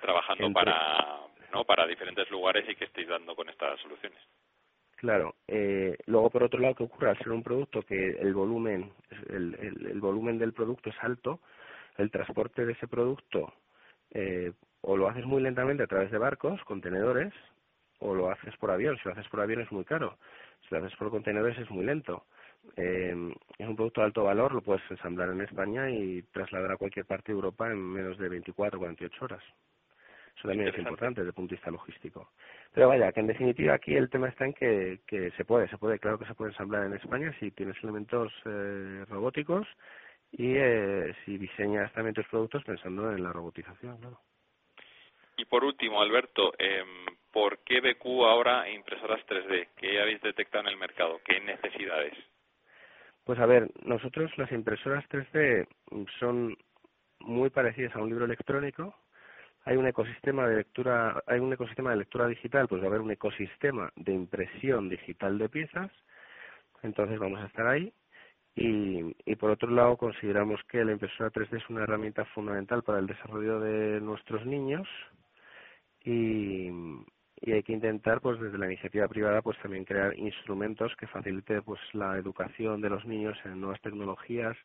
trabajando 0.00 0.52
para 0.52 1.28
¿no? 1.52 1.64
para 1.64 1.86
diferentes 1.86 2.30
lugares 2.30 2.68
y 2.68 2.74
que 2.74 2.84
estéis 2.84 3.08
dando 3.08 3.34
con 3.34 3.48
estas 3.48 3.80
soluciones. 3.80 4.18
Claro. 4.96 5.36
Eh, 5.46 5.96
luego, 6.06 6.30
por 6.30 6.42
otro 6.42 6.58
lado, 6.58 6.74
¿qué 6.74 6.82
ocurre? 6.82 7.10
Al 7.10 7.18
ser 7.18 7.30
un 7.30 7.42
producto 7.42 7.82
que 7.82 8.10
el 8.10 8.34
volumen, 8.34 8.92
el, 9.28 9.54
el, 9.88 10.00
volumen 10.00 10.38
del 10.38 10.52
producto 10.52 10.90
es 10.90 10.96
alto, 11.02 11.40
el 11.96 12.10
transporte 12.10 12.66
de 12.66 12.72
ese 12.72 12.88
producto 12.88 13.52
eh, 14.10 14.52
o 14.80 14.96
lo 14.96 15.08
haces 15.08 15.24
muy 15.24 15.42
lentamente 15.42 15.84
a 15.84 15.86
través 15.86 16.10
de 16.10 16.18
barcos, 16.18 16.62
contenedores, 16.64 17.32
o 18.00 18.14
lo 18.14 18.30
haces 18.30 18.56
por 18.56 18.70
avión. 18.70 18.96
Si 18.96 19.08
lo 19.08 19.12
haces 19.12 19.28
por 19.28 19.40
avión 19.40 19.60
es 19.60 19.72
muy 19.72 19.84
caro. 19.84 20.18
Si 20.62 20.74
lo 20.74 20.84
haces 20.84 20.96
por 20.98 21.10
contenedores 21.10 21.58
es 21.58 21.70
muy 21.70 21.84
lento. 21.84 22.24
Eh, 22.76 23.32
es 23.58 23.68
un 23.68 23.76
producto 23.76 24.00
de 24.00 24.06
alto 24.06 24.24
valor, 24.24 24.52
lo 24.52 24.60
puedes 24.60 24.82
ensamblar 24.90 25.30
en 25.30 25.40
España 25.40 25.90
y 25.90 26.22
trasladar 26.32 26.72
a 26.72 26.76
cualquier 26.76 27.06
parte 27.06 27.32
de 27.32 27.36
Europa 27.36 27.70
en 27.70 27.78
menos 27.78 28.18
de 28.18 28.28
24 28.28 28.76
o 28.76 28.80
48 28.80 29.24
horas. 29.24 29.42
Eso 30.36 30.48
también 30.48 30.68
es 30.68 30.78
importante 30.78 31.20
desde 31.20 31.30
el 31.30 31.34
punto 31.34 31.50
de 31.50 31.56
vista 31.56 31.70
logístico. 31.70 32.30
Pero 32.72 32.88
vaya, 32.88 33.10
que 33.10 33.20
en 33.20 33.26
definitiva 33.26 33.74
aquí 33.74 33.96
el 33.96 34.08
tema 34.08 34.28
está 34.28 34.44
en 34.44 34.54
que, 34.54 35.00
que 35.04 35.32
se 35.32 35.44
puede, 35.44 35.68
se 35.68 35.78
puede, 35.78 35.98
claro 35.98 36.18
que 36.18 36.26
se 36.26 36.34
puede 36.34 36.52
ensamblar 36.52 36.86
en 36.86 36.94
España 36.94 37.34
si 37.40 37.50
tienes 37.50 37.76
elementos 37.82 38.32
eh, 38.44 39.04
robóticos 39.08 39.66
y 40.30 40.54
eh, 40.56 41.12
si 41.24 41.38
diseñas 41.38 41.92
también 41.92 42.14
tus 42.14 42.28
productos 42.28 42.62
pensando 42.62 43.10
en 43.10 43.22
la 43.22 43.32
robotización, 43.32 43.98
claro. 43.98 44.20
Y 45.36 45.44
por 45.44 45.64
último, 45.64 46.02
Alberto, 46.02 46.52
eh, 46.58 46.84
¿por 47.32 47.58
qué 47.60 47.80
BQ 47.80 48.06
ahora 48.24 48.68
impresoras 48.70 49.24
3D? 49.26 49.68
¿Qué 49.76 50.00
habéis 50.00 50.20
detectado 50.22 50.64
en 50.64 50.70
el 50.70 50.76
mercado? 50.76 51.20
¿Qué 51.24 51.40
necesidades? 51.40 52.14
Pues 53.24 53.38
a 53.38 53.46
ver, 53.46 53.68
nosotros 53.84 54.30
las 54.38 54.50
impresoras 54.52 55.04
3D 55.08 55.66
son 56.18 56.56
muy 57.20 57.50
parecidas 57.50 57.94
a 57.94 58.00
un 58.00 58.08
libro 58.08 58.24
electrónico, 58.24 58.94
hay 59.64 59.76
un 59.76 59.86
ecosistema 59.86 60.48
de 60.48 60.56
lectura, 60.56 61.22
hay 61.26 61.40
un 61.40 61.52
ecosistema 61.52 61.90
de 61.90 61.96
lectura 61.98 62.26
digital, 62.26 62.68
pues 62.68 62.80
va 62.80 62.86
a 62.86 62.88
haber 62.88 63.02
un 63.02 63.10
ecosistema 63.10 63.92
de 63.96 64.12
impresión 64.14 64.88
digital 64.88 65.36
de 65.36 65.48
piezas, 65.50 65.90
entonces 66.82 67.18
vamos 67.18 67.40
a 67.40 67.46
estar 67.46 67.66
ahí. 67.66 67.92
Y, 68.54 69.14
y 69.24 69.36
por 69.36 69.50
otro 69.50 69.70
lado, 69.70 69.96
consideramos 69.96 70.60
que 70.64 70.84
la 70.84 70.92
impresora 70.92 71.30
3D 71.30 71.58
es 71.58 71.68
una 71.68 71.82
herramienta 71.82 72.24
fundamental 72.24 72.82
para 72.82 72.98
el 72.98 73.06
desarrollo 73.06 73.60
de 73.60 74.00
nuestros 74.00 74.44
niños 74.46 74.88
y, 76.02 76.70
y 77.40 77.52
hay 77.52 77.62
que 77.62 77.72
intentar, 77.72 78.20
pues 78.20 78.40
desde 78.40 78.58
la 78.58 78.66
iniciativa 78.66 79.08
privada, 79.08 79.42
pues 79.42 79.58
también 79.58 79.84
crear 79.84 80.16
instrumentos 80.18 80.94
que 80.96 81.06
facilite 81.06 81.62
pues 81.62 81.80
la 81.92 82.16
educación 82.16 82.80
de 82.80 82.90
los 82.90 83.04
niños 83.04 83.38
en 83.44 83.60
nuevas 83.60 83.80
tecnologías 83.80 84.56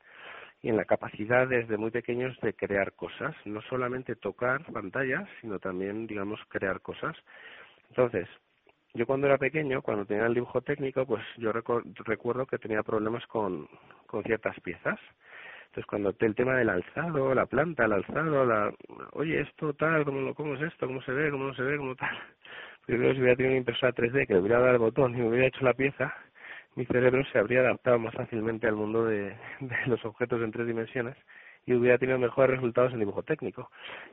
y 0.62 0.69
en 0.69 0.77
la 0.77 0.86
capacidad 0.86 1.47
desde 1.47 1.77
muy 1.77 1.91
pequeños 1.91 2.39
de 2.41 2.53
crear 2.53 2.93
cosas, 2.93 3.36
no 3.45 3.62
solamente 3.63 4.15
tocar 4.15 4.63
pantallas, 4.71 5.27
sino 5.41 5.59
también, 5.59 6.07
digamos, 6.07 6.39
crear 6.47 6.81
cosas. 6.81 7.15
Entonces, 7.89 8.27
yo 8.93 9.05
cuando 9.05 9.27
era 9.27 9.38
pequeño, 9.38 9.81
cuando 9.81 10.05
tenía 10.05 10.25
el 10.25 10.33
dibujo 10.33 10.62
técnico, 10.62 11.05
pues 11.05 11.23
yo 11.38 11.51
recuerdo 11.51 12.45
que 12.45 12.59
tenía 12.59 12.83
problemas 12.83 13.25
con, 13.27 13.67
con 14.07 14.23
ciertas 14.23 14.59
piezas. 14.62 14.99
Entonces, 15.73 15.89
cuando 15.89 16.15
el 16.19 16.36
tema 16.36 16.55
del 16.55 16.69
alzado, 16.69 17.33
la 17.33 17.47
planta, 17.47 17.86
el 17.86 17.93
alzado, 17.93 18.45
la, 18.45 18.71
oye, 19.13 19.41
esto 19.41 19.73
tal, 19.73 20.05
¿cómo, 20.05 20.36
cómo 20.36 20.53
es 20.53 20.62
esto? 20.62 20.86
¿Cómo 20.86 21.01
se 21.01 21.12
ve? 21.12 21.31
¿Cómo 21.31 21.45
no 21.45 21.55
se 21.55 21.63
ve? 21.63 21.77
¿Cómo 21.77 21.95
tal? 21.95 22.15
Yo 22.88 22.95
creo 22.95 23.09
que 23.09 23.15
si 23.15 23.21
hubiera 23.21 23.36
tenido 23.36 23.53
una 23.53 23.57
impresora 23.57 23.91
3D 23.91 24.27
que 24.27 24.33
le 24.36 24.39
hubiera 24.39 24.59
dado 24.59 24.73
el 24.73 24.77
botón 24.77 25.15
y 25.15 25.21
me 25.21 25.29
hubiera 25.29 25.47
hecho 25.47 25.65
la 25.65 25.73
pieza, 25.73 26.15
mi 26.75 26.86
cerebro 26.86 27.25
se 27.31 27.39
habría 27.39 27.62
adaptado 27.62 27.97
más 27.97 28.13
fácilmente 28.13 28.67
al 28.67 28.75
mundo 28.75 29.03
de, 29.07 29.36
los 29.88 30.05
objetos 30.05 30.43
en 30.43 30.51
tres 30.51 30.67
dimensiones 30.67 31.17
y 31.65 31.73
hubiera 31.73 31.97
tenido 31.97 32.19
mejores 32.19 32.57
resultados 32.57 32.93
en 32.93 32.99
dibujo 32.99 33.23
técnico. 33.23 33.71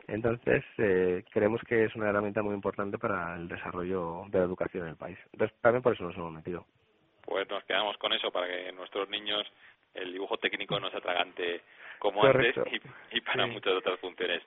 Entonces, 0.09 0.65
eh, 0.79 1.25
creemos 1.31 1.61
que 1.69 1.85
es 1.85 1.95
una 1.95 2.09
herramienta 2.09 2.41
muy 2.41 2.55
importante 2.55 2.97
para 2.97 3.37
el 3.37 3.49
desarrollo 3.49 4.25
de 4.31 4.39
la 4.39 4.47
educación 4.47 4.85
en 4.85 4.91
el 4.93 4.97
país. 4.97 5.19
Entonces, 5.35 5.55
también 5.61 5.83
por 5.83 5.93
eso 5.93 6.05
nos 6.05 6.17
hemos 6.17 6.33
metido. 6.33 6.65
Pues 7.27 7.47
nos 7.51 7.63
quedamos 7.65 7.99
con 7.99 8.15
eso 8.15 8.31
para 8.31 8.47
que 8.47 8.73
nuestros 8.73 9.11
niños 9.11 9.47
el 9.95 10.13
dibujo 10.13 10.37
técnico 10.39 10.79
no 10.79 10.91
se 10.91 10.99
atragante 10.99 11.63
como 11.99 12.25
antes 12.25 12.57
y, 13.13 13.21
para 13.21 13.47
muchas 13.47 13.75
otras 13.75 13.99
funciones. 14.01 14.43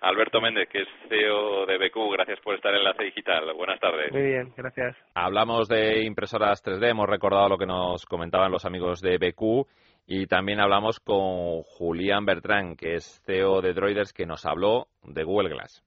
Alberto 0.00 0.40
Méndez, 0.40 0.68
que 0.68 0.82
es 0.82 0.88
CEO 1.08 1.64
de 1.64 1.78
BQ, 1.78 2.12
gracias 2.12 2.38
por 2.40 2.54
estar 2.54 2.72
en 2.72 2.80
Enlace 2.80 3.04
Digital. 3.04 3.52
Buenas 3.54 3.80
tardes. 3.80 4.12
Muy 4.12 4.22
bien, 4.22 4.52
gracias. 4.54 4.94
Hablamos 5.14 5.68
de 5.68 6.04
impresoras 6.04 6.62
3D, 6.62 6.90
hemos 6.90 7.08
recordado 7.08 7.48
lo 7.48 7.58
que 7.58 7.66
nos 7.66 8.04
comentaban 8.04 8.52
los 8.52 8.66
amigos 8.66 9.00
de 9.00 9.16
BQ 9.16 9.66
Y 10.06 10.26
también 10.26 10.60
hablamos 10.60 11.00
con 11.00 11.62
Julián 11.62 12.26
Bertrán, 12.26 12.76
que 12.76 12.94
es 12.94 13.22
CEO 13.24 13.62
de 13.62 13.72
Droiders, 13.72 14.12
que 14.12 14.26
nos 14.26 14.44
habló 14.44 14.88
de 15.02 15.24
Google 15.24 15.48
Glass. 15.48 15.82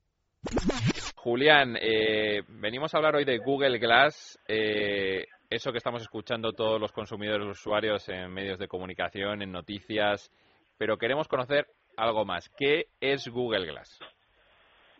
Julián, 1.15 1.77
eh, 1.79 2.43
venimos 2.47 2.93
a 2.93 2.97
hablar 2.97 3.15
hoy 3.15 3.25
de 3.25 3.37
Google 3.37 3.77
Glass, 3.77 4.39
eh, 4.47 5.27
eso 5.49 5.71
que 5.71 5.79
estamos 5.79 6.03
escuchando 6.03 6.53
todos 6.53 6.79
los 6.79 6.91
consumidores 6.91 7.47
usuarios 7.47 8.07
en 8.07 8.31
medios 8.31 8.59
de 8.59 8.67
comunicación, 8.67 9.41
en 9.41 9.51
noticias, 9.51 10.31
pero 10.77 10.97
queremos 10.97 11.27
conocer 11.27 11.65
algo 11.97 12.23
más. 12.23 12.49
¿Qué 12.49 12.85
es 13.01 13.27
Google 13.27 13.65
Glass? 13.65 13.99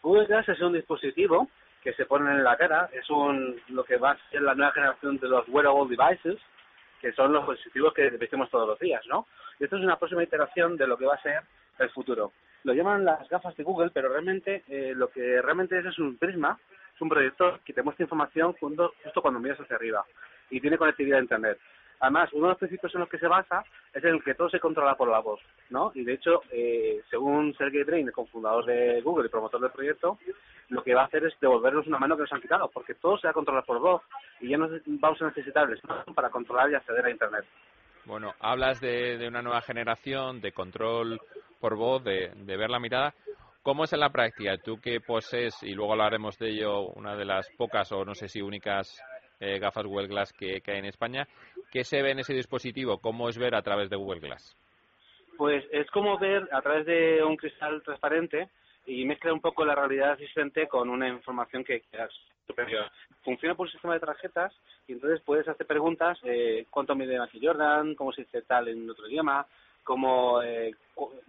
Google 0.02 0.26
Glass 0.26 0.50
es 0.50 0.60
un 0.62 0.74
dispositivo 0.74 1.48
que 1.84 1.94
se 1.94 2.06
pone 2.06 2.32
en 2.32 2.44
la 2.44 2.58
cara, 2.58 2.90
es 2.92 3.08
un 3.12 3.62
lo 3.70 3.84
que 3.84 3.98
va 3.98 4.12
a 4.12 4.30
ser 4.32 4.42
la 4.42 4.56
nueva 4.56 4.72
generación 4.72 5.20
de 5.20 5.28
los 5.28 5.48
wearable 5.50 5.96
devices, 5.96 6.42
que 7.00 7.14
son 7.14 7.32
los 7.32 7.48
dispositivos 7.48 7.94
que 7.94 8.10
vestimos 8.10 8.50
todos 8.50 8.68
los 8.68 8.80
días, 8.80 9.06
¿no? 9.08 9.28
Y 9.60 9.66
esto 9.66 9.78
es 9.78 9.84
una 9.84 10.00
próxima 10.00 10.24
iteración 10.24 10.76
de 10.78 10.88
lo 10.88 10.98
que 10.98 11.06
va 11.06 11.14
a 11.14 11.22
ser 11.22 11.42
el 11.78 11.90
futuro 11.92 12.32
lo 12.64 12.74
llaman 12.74 13.06
las 13.06 13.28
gafas 13.30 13.56
de 13.56 13.64
Google, 13.64 13.92
pero 13.94 14.10
realmente 14.10 14.64
eh, 14.68 14.94
lo 14.96 15.10
que 15.10 15.42
realmente 15.42 15.80
es 15.80 15.86
es 15.86 16.00
un 16.00 16.18
prisma, 16.18 16.60
es 16.94 17.02
un 17.02 17.10
proyector 17.10 17.62
que 17.62 17.74
te 17.74 17.84
muestra 17.84 18.04
información 18.04 18.54
justo, 18.54 18.94
justo 19.04 19.22
cuando 19.22 19.40
miras 19.40 19.60
hacia 19.60 19.76
arriba 19.76 20.06
y 20.50 20.60
tiene 20.60 20.78
conectividad 20.78 21.20
a 21.20 21.24
Internet. 21.24 21.60
Además, 22.02 22.30
uno 22.32 22.48
de 22.48 22.50
los 22.52 22.58
principios 22.60 22.94
en 22.96 23.02
los 23.02 23.10
que 23.10 23.18
se 23.18 23.28
basa 23.28 23.64
es 23.94 24.04
en 24.04 24.22
que 24.22 24.34
todo 24.34 24.50
se 24.50 24.60
controla 24.60 24.96
por 24.96 25.10
la 25.10 25.20
voz, 25.20 25.42
¿no? 25.70 25.92
Y 25.94 26.06
de 26.06 26.14
hecho, 26.14 26.44
eh, 26.50 27.02
según 27.10 27.54
Sergey 27.56 27.84
Brin, 27.84 28.08
el 28.08 28.14
cofundador 28.14 28.66
de 28.66 29.02
Google 29.02 29.28
y 29.28 29.30
promotor 29.30 29.60
del 29.60 29.72
proyecto, 29.72 30.18
lo 30.70 30.82
que 30.82 30.94
va 30.94 31.02
a 31.02 31.06
hacer 31.06 31.26
es 31.26 31.34
devolvernos 31.42 31.88
una 31.88 32.00
mano 32.00 32.16
que 32.16 32.22
nos 32.22 32.32
han 32.32 32.42
quitado, 32.42 32.70
porque 32.74 32.94
todo 32.96 33.18
se 33.18 33.28
va 33.28 33.32
a 33.32 33.34
controlar 33.34 33.66
por 33.66 33.80
voz 33.80 34.02
y 34.40 34.48
ya 34.48 34.58
no 34.58 34.70
vamos 34.86 35.22
a 35.22 35.26
necesitar 35.26 35.70
el 35.70 35.78
smartphone 35.80 36.16
para 36.16 36.30
controlar 36.30 36.72
y 36.72 36.76
acceder 36.76 37.06
a 37.06 37.12
Internet. 37.12 37.46
Bueno, 38.06 38.34
hablas 38.40 38.80
de, 38.80 39.18
de 39.18 39.28
una 39.28 39.42
nueva 39.42 39.62
generación, 39.62 40.40
de 40.40 40.54
control 40.54 41.20
por 41.60 41.76
voz, 41.76 42.04
de, 42.04 42.32
ver 42.46 42.70
la 42.70 42.80
mirada. 42.80 43.14
¿Cómo 43.62 43.84
es 43.84 43.94
en 43.94 44.00
la 44.00 44.10
práctica? 44.10 44.58
Tú 44.58 44.80
que 44.80 45.02
posees, 45.02 45.62
y 45.64 45.74
luego 45.74 45.92
hablaremos 45.92 46.38
de 46.38 46.50
ello, 46.50 46.88
una 46.96 47.16
de 47.16 47.26
las 47.26 47.50
pocas 47.58 47.92
o 47.92 48.06
no 48.06 48.16
sé 48.16 48.28
si 48.28 48.42
únicas 48.42 49.02
eh, 49.40 49.60
gafas 49.60 49.86
Google 49.86 50.08
Glass 50.08 50.34
que, 50.34 50.62
hay 50.66 50.78
en 50.78 50.86
España, 50.86 51.28
¿qué 51.72 51.84
se 51.84 52.02
ve 52.02 52.12
en 52.12 52.20
ese 52.20 52.34
dispositivo? 52.34 53.00
¿Cómo 53.00 53.30
es 53.30 53.38
ver 53.38 53.56
a 53.56 53.62
través 53.62 53.90
de 53.90 53.96
Google 53.96 54.20
Glass? 54.20 54.56
Pues 55.38 55.64
es 55.72 55.90
como 55.92 56.18
ver 56.18 56.48
a 56.52 56.62
través 56.62 56.86
de 56.86 57.24
un 57.24 57.38
cristal 57.38 57.82
transparente 57.84 58.50
y 58.86 59.06
mezcla 59.06 59.32
un 59.32 59.42
poco 59.42 59.64
la 59.64 59.76
realidad 59.76 60.14
existente 60.14 60.68
con 60.68 60.90
una 60.90 61.08
información 61.08 61.64
que 61.64 61.76
es 61.76 61.84
superior. 62.48 62.92
Funciona 63.24 63.56
por 63.56 63.68
un 63.68 63.72
sistema 63.72 63.94
de 63.94 64.00
tarjetas 64.00 64.54
y 64.88 64.94
entonces 64.94 65.22
puedes 65.22 65.48
hacer 65.48 65.66
preguntas, 65.66 66.18
eh, 66.24 66.66
cuánto 66.70 66.96
mide 66.96 67.20
Michael 67.20 67.46
Jordan, 67.46 67.96
cómo 67.96 68.12
se 68.12 68.24
dice 68.24 68.42
tal 68.42 68.68
en 68.68 68.90
otro 68.90 69.08
idioma, 69.08 69.46
cómo, 69.84 70.42
eh, 70.42 70.76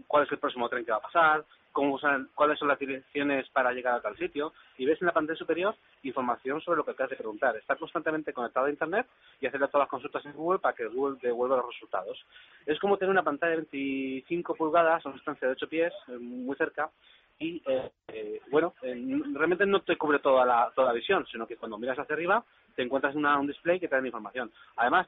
cuál 0.07 0.25
es 0.25 0.33
el 0.33 0.38
próximo 0.38 0.68
tren 0.68 0.85
que 0.85 0.92
va 0.92 0.99
a 0.99 1.03
pasar, 1.03 1.44
cómo 1.72 1.98
cuáles 2.35 2.59
son 2.59 2.68
las 2.68 2.78
direcciones 2.78 3.48
para 3.50 3.72
llegar 3.72 3.94
a 3.94 4.00
tal 4.00 4.16
sitio 4.16 4.52
y 4.78 4.87
ves 4.87 5.00
en 5.00 5.06
la 5.06 5.12
pantalla 5.12 5.38
superior 5.38 5.74
información 6.02 6.61
sobre 6.61 6.78
lo 6.78 6.85
que 6.85 6.92
acabas 6.92 7.11
de 7.11 7.16
preguntar. 7.16 7.56
Está 7.56 7.76
constantemente 7.76 8.33
conectado 8.33 8.66
a 8.66 8.70
Internet 8.70 9.06
y 9.40 9.46
hacerle 9.46 9.68
todas 9.68 9.85
las 9.85 9.90
consultas 9.90 10.24
en 10.26 10.33
Google 10.33 10.59
para 10.59 10.74
que 10.74 10.87
Google 10.87 11.18
devuelva 11.22 11.56
los 11.56 11.66
resultados. 11.66 12.24
Es 12.66 12.78
como 12.78 12.96
tener 12.96 13.11
una 13.11 13.22
pantalla 13.22 13.52
de 13.52 13.66
25 13.70 14.54
pulgadas 14.54 15.04
a 15.04 15.09
una 15.09 15.16
distancia 15.16 15.48
de 15.48 15.52
8 15.52 15.68
pies, 15.68 15.92
eh, 16.09 16.18
muy 16.18 16.56
cerca, 16.56 16.90
y 17.38 17.62
eh, 17.66 18.40
bueno, 18.50 18.74
realmente 18.83 19.64
no 19.64 19.80
te 19.80 19.96
cubre 19.96 20.18
toda 20.18 20.44
la, 20.44 20.70
toda 20.74 20.88
la 20.88 20.92
visión, 20.92 21.26
sino 21.33 21.46
que 21.46 21.56
cuando 21.56 21.78
miras 21.78 21.98
hacia 21.98 22.14
arriba 22.14 22.44
te 22.76 22.83
encuentras 22.83 23.14
una, 23.14 23.38
un 23.38 23.46
display 23.46 23.80
que 23.80 23.88
te 23.88 23.98
da 23.98 24.06
información. 24.06 24.52
Además, 24.76 25.06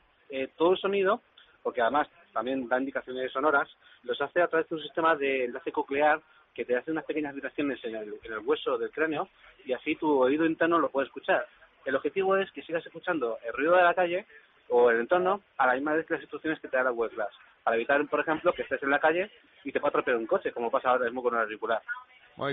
todo 0.56 0.72
el 0.72 0.78
sonido 0.78 1.20
porque 1.62 1.80
además 1.80 2.08
también 2.32 2.68
da 2.68 2.78
indicaciones 2.78 3.32
sonoras, 3.32 3.68
los 4.02 4.20
hace 4.20 4.42
a 4.42 4.48
través 4.48 4.68
de 4.68 4.76
un 4.76 4.82
sistema 4.82 5.16
de 5.16 5.44
enlace 5.44 5.72
coclear 5.72 6.20
que 6.54 6.64
te 6.64 6.76
hace 6.76 6.90
unas 6.90 7.04
pequeñas 7.04 7.34
vibraciones 7.34 7.82
en 7.84 7.96
el, 7.96 8.14
en 8.22 8.32
el 8.32 8.38
hueso 8.40 8.78
del 8.78 8.90
cráneo 8.90 9.28
y 9.64 9.72
así 9.72 9.96
tu 9.96 10.20
oído 10.20 10.44
interno 10.44 10.78
lo 10.78 10.90
puede 10.90 11.06
escuchar. 11.06 11.46
El 11.84 11.96
objetivo 11.96 12.36
es 12.36 12.50
que 12.52 12.62
sigas 12.62 12.84
escuchando 12.84 13.38
el 13.44 13.52
ruido 13.52 13.76
de 13.76 13.82
la 13.82 13.94
calle 13.94 14.26
o 14.68 14.90
el 14.90 15.00
entorno 15.00 15.42
a 15.58 15.66
la 15.66 15.74
misma 15.74 15.94
vez 15.94 16.06
que 16.06 16.14
las 16.14 16.22
instrucciones 16.22 16.60
que 16.60 16.68
te 16.68 16.76
da 16.76 16.84
la 16.84 16.92
web 16.92 17.10
class, 17.10 17.30
para 17.62 17.76
evitar, 17.76 18.06
por 18.08 18.20
ejemplo, 18.20 18.52
que 18.52 18.62
estés 18.62 18.82
en 18.82 18.90
la 18.90 19.00
calle 19.00 19.30
y 19.64 19.72
te 19.72 19.80
pueda 19.80 19.90
atropellar 19.90 20.20
un 20.20 20.26
coche, 20.26 20.52
como 20.52 20.70
pasa 20.70 20.90
ahora 20.90 21.04
mismo 21.04 21.22
con 21.22 21.34
el 21.34 21.40
auricular. 21.40 21.82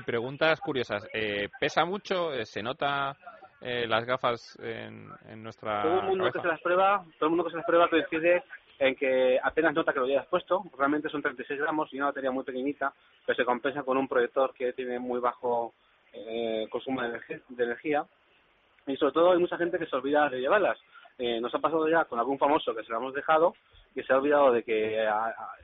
Preguntas 0.06 0.60
curiosas. 0.60 1.08
Eh, 1.14 1.48
¿Pesa 1.60 1.86
mucho? 1.86 2.34
Eh, 2.34 2.46
¿Se 2.46 2.62
nota 2.62 3.16
eh, 3.62 3.88
las 3.88 4.06
gafas 4.06 4.58
en, 4.62 5.10
en 5.28 5.44
nuestra 5.44 5.82
todo 5.82 6.00
el 6.00 6.08
mundo 6.08 6.32
que 6.32 6.40
se 6.40 6.48
las 6.48 6.62
prueba 6.62 7.04
todo 7.18 7.26
el 7.26 7.30
mundo 7.30 7.44
que 7.44 7.52
se 7.52 7.58
las 7.58 7.66
prueba 7.66 7.90
coincide 7.90 8.44
en 8.80 8.96
que 8.96 9.38
apenas 9.44 9.74
nota 9.74 9.92
que 9.92 10.00
lo 10.00 10.06
hayas 10.06 10.26
puesto, 10.28 10.64
realmente 10.78 11.10
son 11.10 11.22
36 11.22 11.60
gramos 11.60 11.94
y 11.94 11.98
una 11.98 12.08
batería 12.08 12.32
muy 12.32 12.46
pequeñita, 12.46 12.94
pero 13.26 13.36
se 13.36 13.46
compensa 13.46 13.84
con 13.84 13.98
un 13.98 14.08
proyector 14.08 14.54
que 14.54 14.72
tiene 14.72 15.00
muy 15.00 15.20
bajo 15.20 15.74
eh, 16.14 16.66
consumo 16.72 17.02
de, 17.02 17.20
energía 17.58 18.06
y 18.88 18.96
sobre 18.96 19.12
todo 19.14 19.34
hay 19.34 19.40
mucha 19.40 19.58
gente 19.58 19.78
que 19.78 19.86
se 19.86 19.96
olvida 19.96 20.30
de 20.30 20.40
llevarlas. 20.40 20.80
Eh, 21.18 21.42
nos 21.42 21.54
ha 21.54 21.60
pasado 21.60 21.88
ya 21.90 22.06
con 22.06 22.18
algún 22.18 22.40
famoso 22.40 22.74
que 22.74 22.84
se 22.84 22.92
lo 22.92 22.98
hemos 22.98 23.14
dejado 23.14 23.54
y 23.94 24.02
se 24.02 24.14
ha 24.14 24.18
olvidado 24.18 24.54
de 24.54 24.64
que 24.64 25.06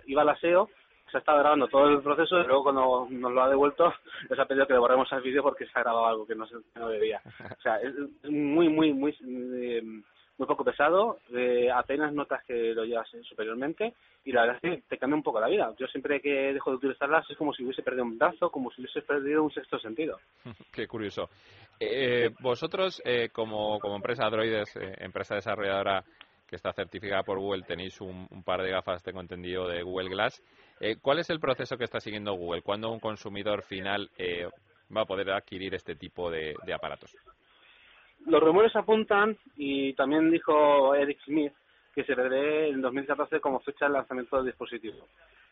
iba 0.07 0.21
al 0.21 0.29
aseo, 0.29 0.69
se 1.09 1.17
ha 1.17 1.19
estado 1.21 1.39
grabando 1.39 1.69
todo 1.69 1.87
el 1.87 2.01
proceso 2.01 2.37
y 2.41 2.45
luego 2.45 2.63
cuando 2.63 3.07
nos 3.09 3.31
lo 3.31 3.41
ha 3.41 3.49
devuelto 3.49 3.93
nos 4.29 4.39
ha 4.39 4.45
pedido 4.45 4.67
que 4.67 4.73
le 4.73 4.79
borremos 4.79 5.09
el 5.13 5.21
vídeo 5.21 5.41
porque 5.41 5.65
se 5.65 5.71
ha 5.75 5.83
grabado 5.83 6.05
algo 6.07 6.27
que 6.27 6.35
no, 6.35 6.45
se, 6.45 6.55
no 6.75 6.89
debía. 6.89 7.21
O 7.57 7.61
sea, 7.61 7.77
es 7.77 7.93
muy, 8.29 8.67
muy, 8.67 8.91
muy... 8.91 9.15
Eh, 9.21 9.81
muy 10.37 10.47
poco 10.47 10.63
pesado, 10.63 11.19
eh, 11.33 11.69
apenas 11.71 12.13
notas 12.13 12.43
que 12.45 12.73
lo 12.73 12.83
llevas 12.83 13.07
superiormente 13.23 13.93
y 14.25 14.31
la 14.31 14.41
verdad 14.41 14.59
es 14.61 14.71
que 14.71 14.83
te 14.89 14.97
cambia 14.97 15.15
un 15.15 15.23
poco 15.23 15.39
la 15.39 15.47
vida. 15.47 15.73
Yo 15.79 15.87
siempre 15.87 16.19
que 16.19 16.53
dejo 16.53 16.71
de 16.71 16.77
utilizarlas 16.77 17.29
es 17.29 17.37
como 17.37 17.53
si 17.53 17.63
hubiese 17.63 17.83
perdido 17.83 18.03
un 18.03 18.17
brazo, 18.17 18.49
como 18.49 18.71
si 18.71 18.81
hubiese 18.81 19.01
perdido 19.01 19.43
un 19.43 19.51
sexto 19.51 19.79
sentido. 19.79 20.19
Qué 20.71 20.87
curioso. 20.87 21.29
Eh, 21.79 22.31
vosotros, 22.39 23.01
eh, 23.05 23.29
como, 23.29 23.79
como 23.79 23.95
empresa 23.95 24.25
Androides, 24.25 24.75
eh, 24.75 24.95
empresa 24.99 25.35
desarrolladora 25.35 26.03
que 26.47 26.55
está 26.55 26.71
certificada 26.73 27.23
por 27.23 27.39
Google, 27.39 27.63
tenéis 27.63 27.99
un, 28.01 28.27
par 28.43 28.61
de 28.61 28.69
gafas, 28.69 29.03
tengo 29.03 29.19
entendido, 29.19 29.67
de 29.67 29.81
Google 29.81 30.09
Glass. 30.09 30.43
¿Cuál 31.01 31.19
es 31.19 31.29
el 31.31 31.39
proceso 31.39 31.75
que 31.75 31.85
está 31.85 31.99
siguiendo 31.99 32.33
Google? 32.33 32.61
¿Cuándo 32.61 32.91
un 32.91 32.99
consumidor 32.99 33.63
final 33.63 34.11
va 34.95 35.01
a 35.01 35.05
poder 35.05 35.31
adquirir 35.31 35.73
este 35.73 35.95
tipo 35.95 36.29
de 36.29 36.53
aparatos? 36.71 37.15
Los 38.25 38.41
rumores 38.41 38.75
apuntan, 38.75 39.37
y 39.55 39.93
también 39.93 40.31
dijo 40.31 40.95
Eric 40.95 41.19
Smith, 41.25 41.53
que 41.93 42.03
se 42.03 42.15
prevé 42.15 42.69
en 42.69 42.81
2014 42.81 43.39
como 43.39 43.59
fecha 43.61 43.85
de 43.85 43.93
lanzamiento 43.93 44.37
del 44.37 44.47
dispositivo. 44.47 45.07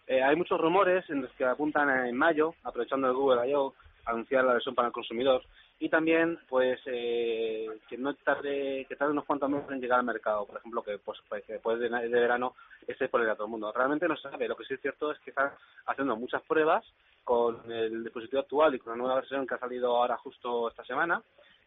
Eh, 0.06 0.22
hay 0.22 0.36
muchos 0.36 0.60
rumores 0.60 1.10
en 1.10 1.22
los 1.22 1.32
que 1.32 1.46
apuntan 1.46 2.08
en 2.08 2.18
mayo, 2.18 2.56
aprovechando 2.64 3.08
el 3.08 3.14
Google 3.14 3.50
I.O., 3.50 3.74
anunciar 4.06 4.44
la 4.44 4.54
versión 4.54 4.76
para 4.76 4.90
el 4.90 4.94
consumidor 4.94 5.42
y 5.80 5.90
también 5.90 6.40
pues 6.48 6.80
eh, 6.86 7.68
que 7.90 7.98
no 7.98 8.14
tarde 8.16 8.86
que 8.88 8.96
tarde 8.96 9.12
unos 9.12 9.26
cuantos 9.26 9.50
meses 9.50 9.70
en 9.72 9.82
llegar 9.82 10.00
al 10.00 10.06
mercado 10.06 10.46
por 10.46 10.58
ejemplo 10.58 10.84
que 10.84 10.98
pues, 10.98 11.20
pues 11.28 11.44
que 11.46 11.54
después 11.54 11.80
de, 11.80 11.90
verano 11.90 12.54
esté 12.88 13.08
por 13.08 13.22
a 13.28 13.36
todo 13.36 13.46
el 13.46 13.52
mundo 13.52 13.72
realmente 13.72 14.08
no 14.08 14.16
se 14.16 14.30
sabe 14.30 14.48
lo 14.48 14.56
que 14.56 14.66
sí 14.66 14.74
es 14.74 14.82
cierto 14.82 15.12
es 15.12 15.20
que 15.20 15.32
están 15.32 15.52
haciendo 15.86 16.16
muchas 16.16 16.42
pruebas 16.44 16.86
con 17.24 17.72
el 17.72 18.04
dispositivo 18.04 18.42
actual 18.42 18.76
y 18.76 18.80
con 18.80 18.92
la 18.92 18.98
nueva 18.98 19.16
versión 19.16 19.48
que 19.48 19.56
ha 19.56 19.60
salido 19.60 19.96
ahora 19.96 20.18
justo 20.18 20.70
esta 20.70 20.84
semana 20.84 21.22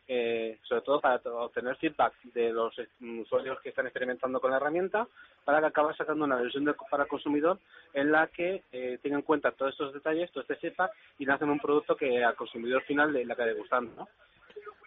eh, 0.08 0.58
sobre 0.62 0.82
todo 0.82 1.00
para 1.00 1.20
obtener 1.24 1.76
feedback 1.76 2.14
de 2.34 2.52
los 2.52 2.74
usuarios 3.00 3.60
que 3.60 3.70
están 3.70 3.86
experimentando 3.86 4.40
con 4.40 4.50
la 4.50 4.58
herramienta, 4.58 5.06
para 5.44 5.60
que 5.60 5.66
acabe 5.66 5.94
sacando 5.94 6.24
una 6.24 6.36
versión 6.36 6.64
para 6.90 7.04
el 7.04 7.08
consumidor 7.08 7.58
en 7.92 8.12
la 8.12 8.28
que 8.28 8.62
eh, 8.72 8.98
tenga 9.02 9.16
en 9.16 9.22
cuenta 9.22 9.52
todos 9.52 9.72
estos 9.72 9.94
detalles, 9.94 10.30
todo 10.32 10.42
este 10.42 10.56
feedback 10.56 10.92
y 11.18 11.24
lancen 11.24 11.50
un 11.50 11.60
producto 11.60 11.96
que 11.96 12.24
al 12.24 12.36
consumidor 12.36 12.82
final 12.82 13.12
le, 13.12 13.24
le 13.24 13.32
acabe 13.32 13.54
gustando. 13.54 13.92
¿no? 13.96 14.08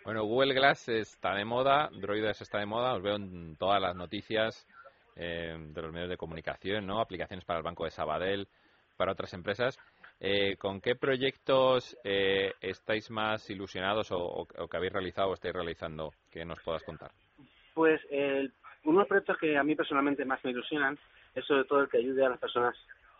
Bueno, 0.05 0.23
Google 0.23 0.53
Glass 0.53 0.89
está 0.89 1.35
de 1.35 1.45
moda, 1.45 1.89
Droides 1.91 2.41
está 2.41 2.59
de 2.59 2.65
moda, 2.65 2.95
os 2.95 3.01
veo 3.01 3.15
en 3.15 3.55
todas 3.57 3.81
las 3.81 3.95
noticias 3.95 4.67
eh, 5.15 5.55
de 5.59 5.81
los 5.81 5.91
medios 5.91 6.09
de 6.09 6.17
comunicación, 6.17 6.87
¿no? 6.87 7.01
Aplicaciones 7.01 7.43
para 7.45 7.59
el 7.59 7.63
Banco 7.63 7.83
de 7.83 7.91
Sabadell, 7.91 8.47
para 8.95 9.11
otras 9.11 9.33
empresas. 9.33 9.77
Eh, 10.21 10.57
¿Con 10.57 10.81
qué 10.81 10.95
proyectos 10.95 11.97
eh, 12.03 12.53
estáis 12.59 13.09
más 13.09 13.49
ilusionados 13.49 14.11
o, 14.11 14.45
que 14.69 14.77
habéis 14.77 14.91
realizado 14.91 15.29
o 15.29 15.33
estáis 15.33 15.53
realizando 15.53 16.11
que 16.29 16.43
nos 16.43 16.59
puedas 16.61 16.83
contar? 16.83 17.11
Pues 17.73 18.01
eh, 18.09 18.49
uno 18.83 18.97
de 18.97 18.99
los 18.99 19.07
proyectos 19.07 19.37
que 19.37 19.57
a 19.57 19.63
mí 19.63 19.75
personalmente 19.75 20.25
más 20.25 20.43
me 20.43 20.51
ilusionan 20.51 20.99
es 21.33 21.45
sobre 21.45 21.63
todo 21.63 21.81
el 21.81 21.89
que 21.89 21.99
ayude 21.99 22.25
a 22.25 22.29
las 22.29 22.39
personas 22.39 22.75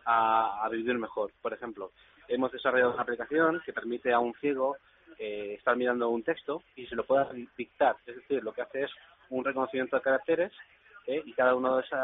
a, 0.06 0.68
vivir 0.70 0.98
mejor. 0.98 1.32
Por 1.42 1.54
ejemplo, 1.54 1.92
hemos 2.28 2.52
desarrollado 2.52 2.94
una 2.94 3.04
aplicación 3.04 3.62
que 3.66 3.72
permite 3.72 4.12
a 4.12 4.20
un 4.20 4.34
ciego 4.36 4.76
eh, 5.18 5.56
estar 5.58 5.78
mirando 5.78 6.10
un 6.10 6.24
texto 6.24 6.64
y 6.76 6.86
se 6.88 6.96
lo 6.96 7.06
pueda 7.06 7.30
dictar. 7.58 7.96
Es 8.06 8.16
decir, 8.18 8.44
lo 8.44 8.52
que 8.52 8.64
hace 8.64 8.84
es 8.84 8.92
un 9.30 9.46
reconocimiento 9.46 9.96
de 9.96 10.02
caracteres 10.02 10.52
y 11.08 11.34
cada 11.34 11.56
uno 11.56 11.78
de 11.78 11.82
esos 11.82 12.00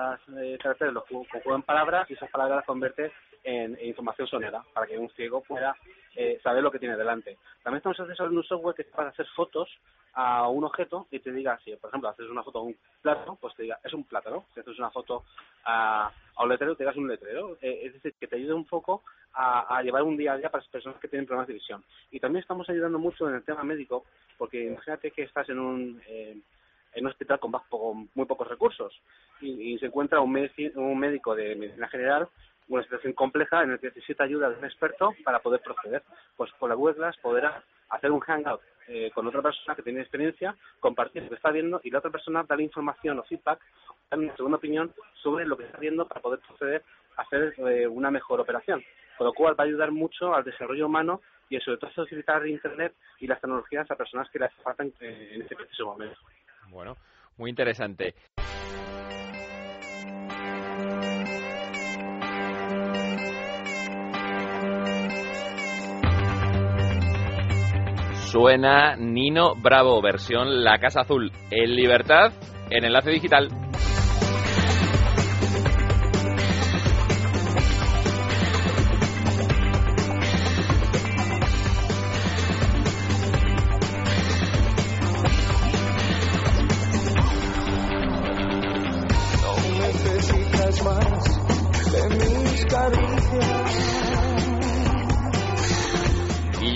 caracteres 0.60 0.94
los 0.94 1.06
conjuga 1.06 1.56
en 1.56 1.62
palabras 1.62 2.10
y 2.10 2.14
esas 2.14 2.32
palabras 2.32 2.58
las 2.58 2.66
convierte 2.66 3.12
en, 3.46 3.78
información 3.82 4.28
sonora 4.28 4.64
para 4.74 4.88
que 4.88 4.98
un 4.98 5.10
ciego 5.12 5.42
pueda 5.42 5.76
eh, 6.16 6.40
saber 6.44 6.64
lo 6.64 6.72
que 6.72 6.80
tiene 6.80 6.98
delante. 6.98 7.38
También 7.64 7.78
estamos 7.78 7.98
desarrollando 7.98 8.42
un 8.42 8.48
software 8.48 8.76
que 8.76 8.82
es 8.82 8.88
para 8.90 9.10
hacer 9.10 9.28
fotos 9.36 9.70
a 10.14 10.48
un 10.50 10.64
objeto 10.64 11.08
y 11.12 11.20
te 11.20 11.32
diga, 11.32 11.60
si 11.64 11.76
por 11.76 11.90
ejemplo 11.90 12.10
haces 12.10 12.30
una 12.30 12.44
foto 12.44 12.60
a 12.60 12.64
un 12.64 12.76
plátano, 13.02 13.38
pues 13.40 13.54
te 13.56 13.64
diga, 13.64 13.80
es 13.84 13.94
un 13.94 14.04
plátano. 14.04 14.46
Si 14.54 14.60
haces 14.60 14.78
una 14.80 14.90
foto 14.90 15.24
a, 15.66 16.12
un 16.40 16.50
letrero, 16.50 16.76
te 16.76 16.84
digas 16.84 16.98
un 16.98 17.08
letrero. 17.08 17.58
Eh, 17.62 17.82
es 17.84 17.94
decir, 17.94 18.16
que 18.20 18.28
te 18.28 18.38
ayude 18.38 18.54
un 18.54 18.66
poco 18.66 19.04
a, 19.34 19.82
llevar 19.84 20.04
un 20.04 20.18
día 20.18 20.34
a 20.34 20.38
día 20.38 20.50
para 20.50 20.64
las 20.64 20.72
personas 20.72 21.00
que 21.00 21.08
tienen 21.08 21.26
problemas 21.26 21.48
de 21.48 21.54
visión. 21.54 21.84
Y 22.12 22.20
también 22.20 22.42
estamos 22.42 22.70
ayudando 22.70 22.98
mucho 22.98 23.28
en 23.30 23.36
el 23.36 23.44
tema 23.44 23.64
médico, 23.64 24.06
porque 24.38 24.64
imagínate 24.64 25.12
que 25.12 25.24
estás 25.24 25.50
en 25.50 25.60
un, 25.60 26.02
eh, 26.08 26.38
en 26.94 27.06
un 27.06 27.12
hospital 27.12 27.40
con, 27.40 28.10
muy 28.16 28.26
pocos 28.26 28.48
recursos 28.48 28.94
y, 29.42 29.78
se 29.78 29.88
encuentra 29.88 30.22
un, 30.22 30.50
un 30.76 30.98
médico 30.98 31.36
de 31.36 31.56
medicina 31.56 31.90
general 31.90 32.30
una 32.68 32.84
situación 32.84 33.14
compleja 33.14 33.64
en 33.64 33.72
la 33.72 33.78
que 33.78 33.88
necesita 33.88 34.24
ayuda 34.24 34.50
de 34.50 34.58
un 34.58 34.66
experto 34.66 35.14
para 35.24 35.40
poder 35.40 35.62
proceder. 35.62 36.04
Pues 36.36 36.52
con 36.54 36.70
la 36.70 36.76
Google 36.76 36.96
Glass 36.96 37.18
podrá 37.18 37.64
hacer 37.90 38.12
un 38.12 38.20
hangout 38.20 38.62
eh, 38.88 39.12
con 39.14 39.26
otra 39.28 39.42
persona 39.42 39.76
que 39.76 39.82
tiene 39.82 40.02
experiencia, 40.02 40.56
compartir 40.80 41.24
lo 41.24 41.30
que 41.30 41.36
está 41.36 41.52
viendo 41.52 41.82
y 41.84 41.90
la 41.90 42.00
otra 42.00 42.12
persona 42.12 42.44
darle 42.44 42.64
información 42.64 43.20
o 43.20 43.24
feedback, 43.24 43.60
darle 44.10 44.26
una 44.26 44.36
segunda 44.36 44.58
opinión 44.58 44.94
sobre 45.22 45.46
lo 45.46 45.58
que 45.58 45.66
está 45.66 45.78
viendo 45.80 46.08
para 46.08 46.22
poder 46.22 46.40
proceder 46.40 46.84
a 47.18 47.24
hacer 47.24 47.54
eh, 47.58 47.88
una 47.88 48.12
mejor 48.12 48.40
operación. 48.40 48.84
Con 49.18 49.28
lo 49.28 49.34
cual 49.34 49.58
va 49.58 49.64
a 49.64 49.68
ayudar 49.68 49.92
mucho 49.92 50.36
al 50.36 50.44
desarrollo 50.44 50.88
humano 50.88 51.22
y 51.50 51.60
sobre 51.62 51.78
todo 51.78 51.92
facilitar 51.92 52.46
Internet 52.48 52.94
y 53.20 53.28
las 53.28 53.40
tecnologías 53.40 53.90
a 53.90 53.96
personas 53.96 54.30
que 54.30 54.40
les 54.40 54.54
faltan 54.56 54.92
en 55.00 55.42
este 55.42 55.56
preciso 55.56 55.86
momento. 55.86 56.20
Bueno, 56.70 56.98
muy 57.38 57.50
interesante. 57.50 58.16
Suena 68.36 68.98
Nino 68.98 69.56
Bravo, 69.56 70.02
versión 70.02 70.66
La 70.66 70.78
Casa 70.78 71.04
Azul, 71.04 71.32
en 71.52 71.74
libertad, 71.74 72.34
en 72.70 72.84
enlace 72.84 73.12
digital. 73.12 73.48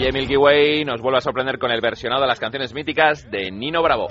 Milky 0.08 0.38
Way 0.38 0.86
nos 0.86 1.02
vuelve 1.02 1.18
a 1.18 1.22
sorprender 1.22 1.60
con 1.60 1.72
el 1.72 1.82
versionado 1.82 2.22
de 2.22 2.28
las 2.28 2.40
canciones 2.40 2.74
míticas 2.74 3.30
de 3.30 3.52
Nino 3.52 3.84
Bravo. 3.84 4.08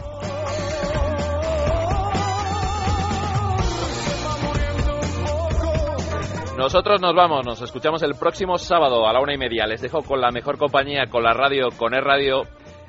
Nosotros 6.58 7.00
nos 7.00 7.14
vamos, 7.14 7.46
nos 7.46 7.62
escuchamos 7.62 8.02
el 8.02 8.14
próximo 8.16 8.58
sábado 8.58 9.08
a 9.08 9.12
la 9.12 9.20
una 9.20 9.34
y 9.34 9.38
media. 9.38 9.66
Les 9.66 9.80
dejo 9.80 10.02
con 10.02 10.20
la 10.20 10.30
mejor 10.30 10.58
compañía, 10.58 11.06
con 11.06 11.22
la 11.22 11.32
radio, 11.32 11.68
con 11.76 11.94
el 11.94 12.04
radio. 12.04 12.42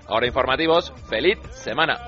Ahora 0.08 0.28
informativos, 0.28 0.92
feliz 1.10 1.40
semana. 1.52 2.00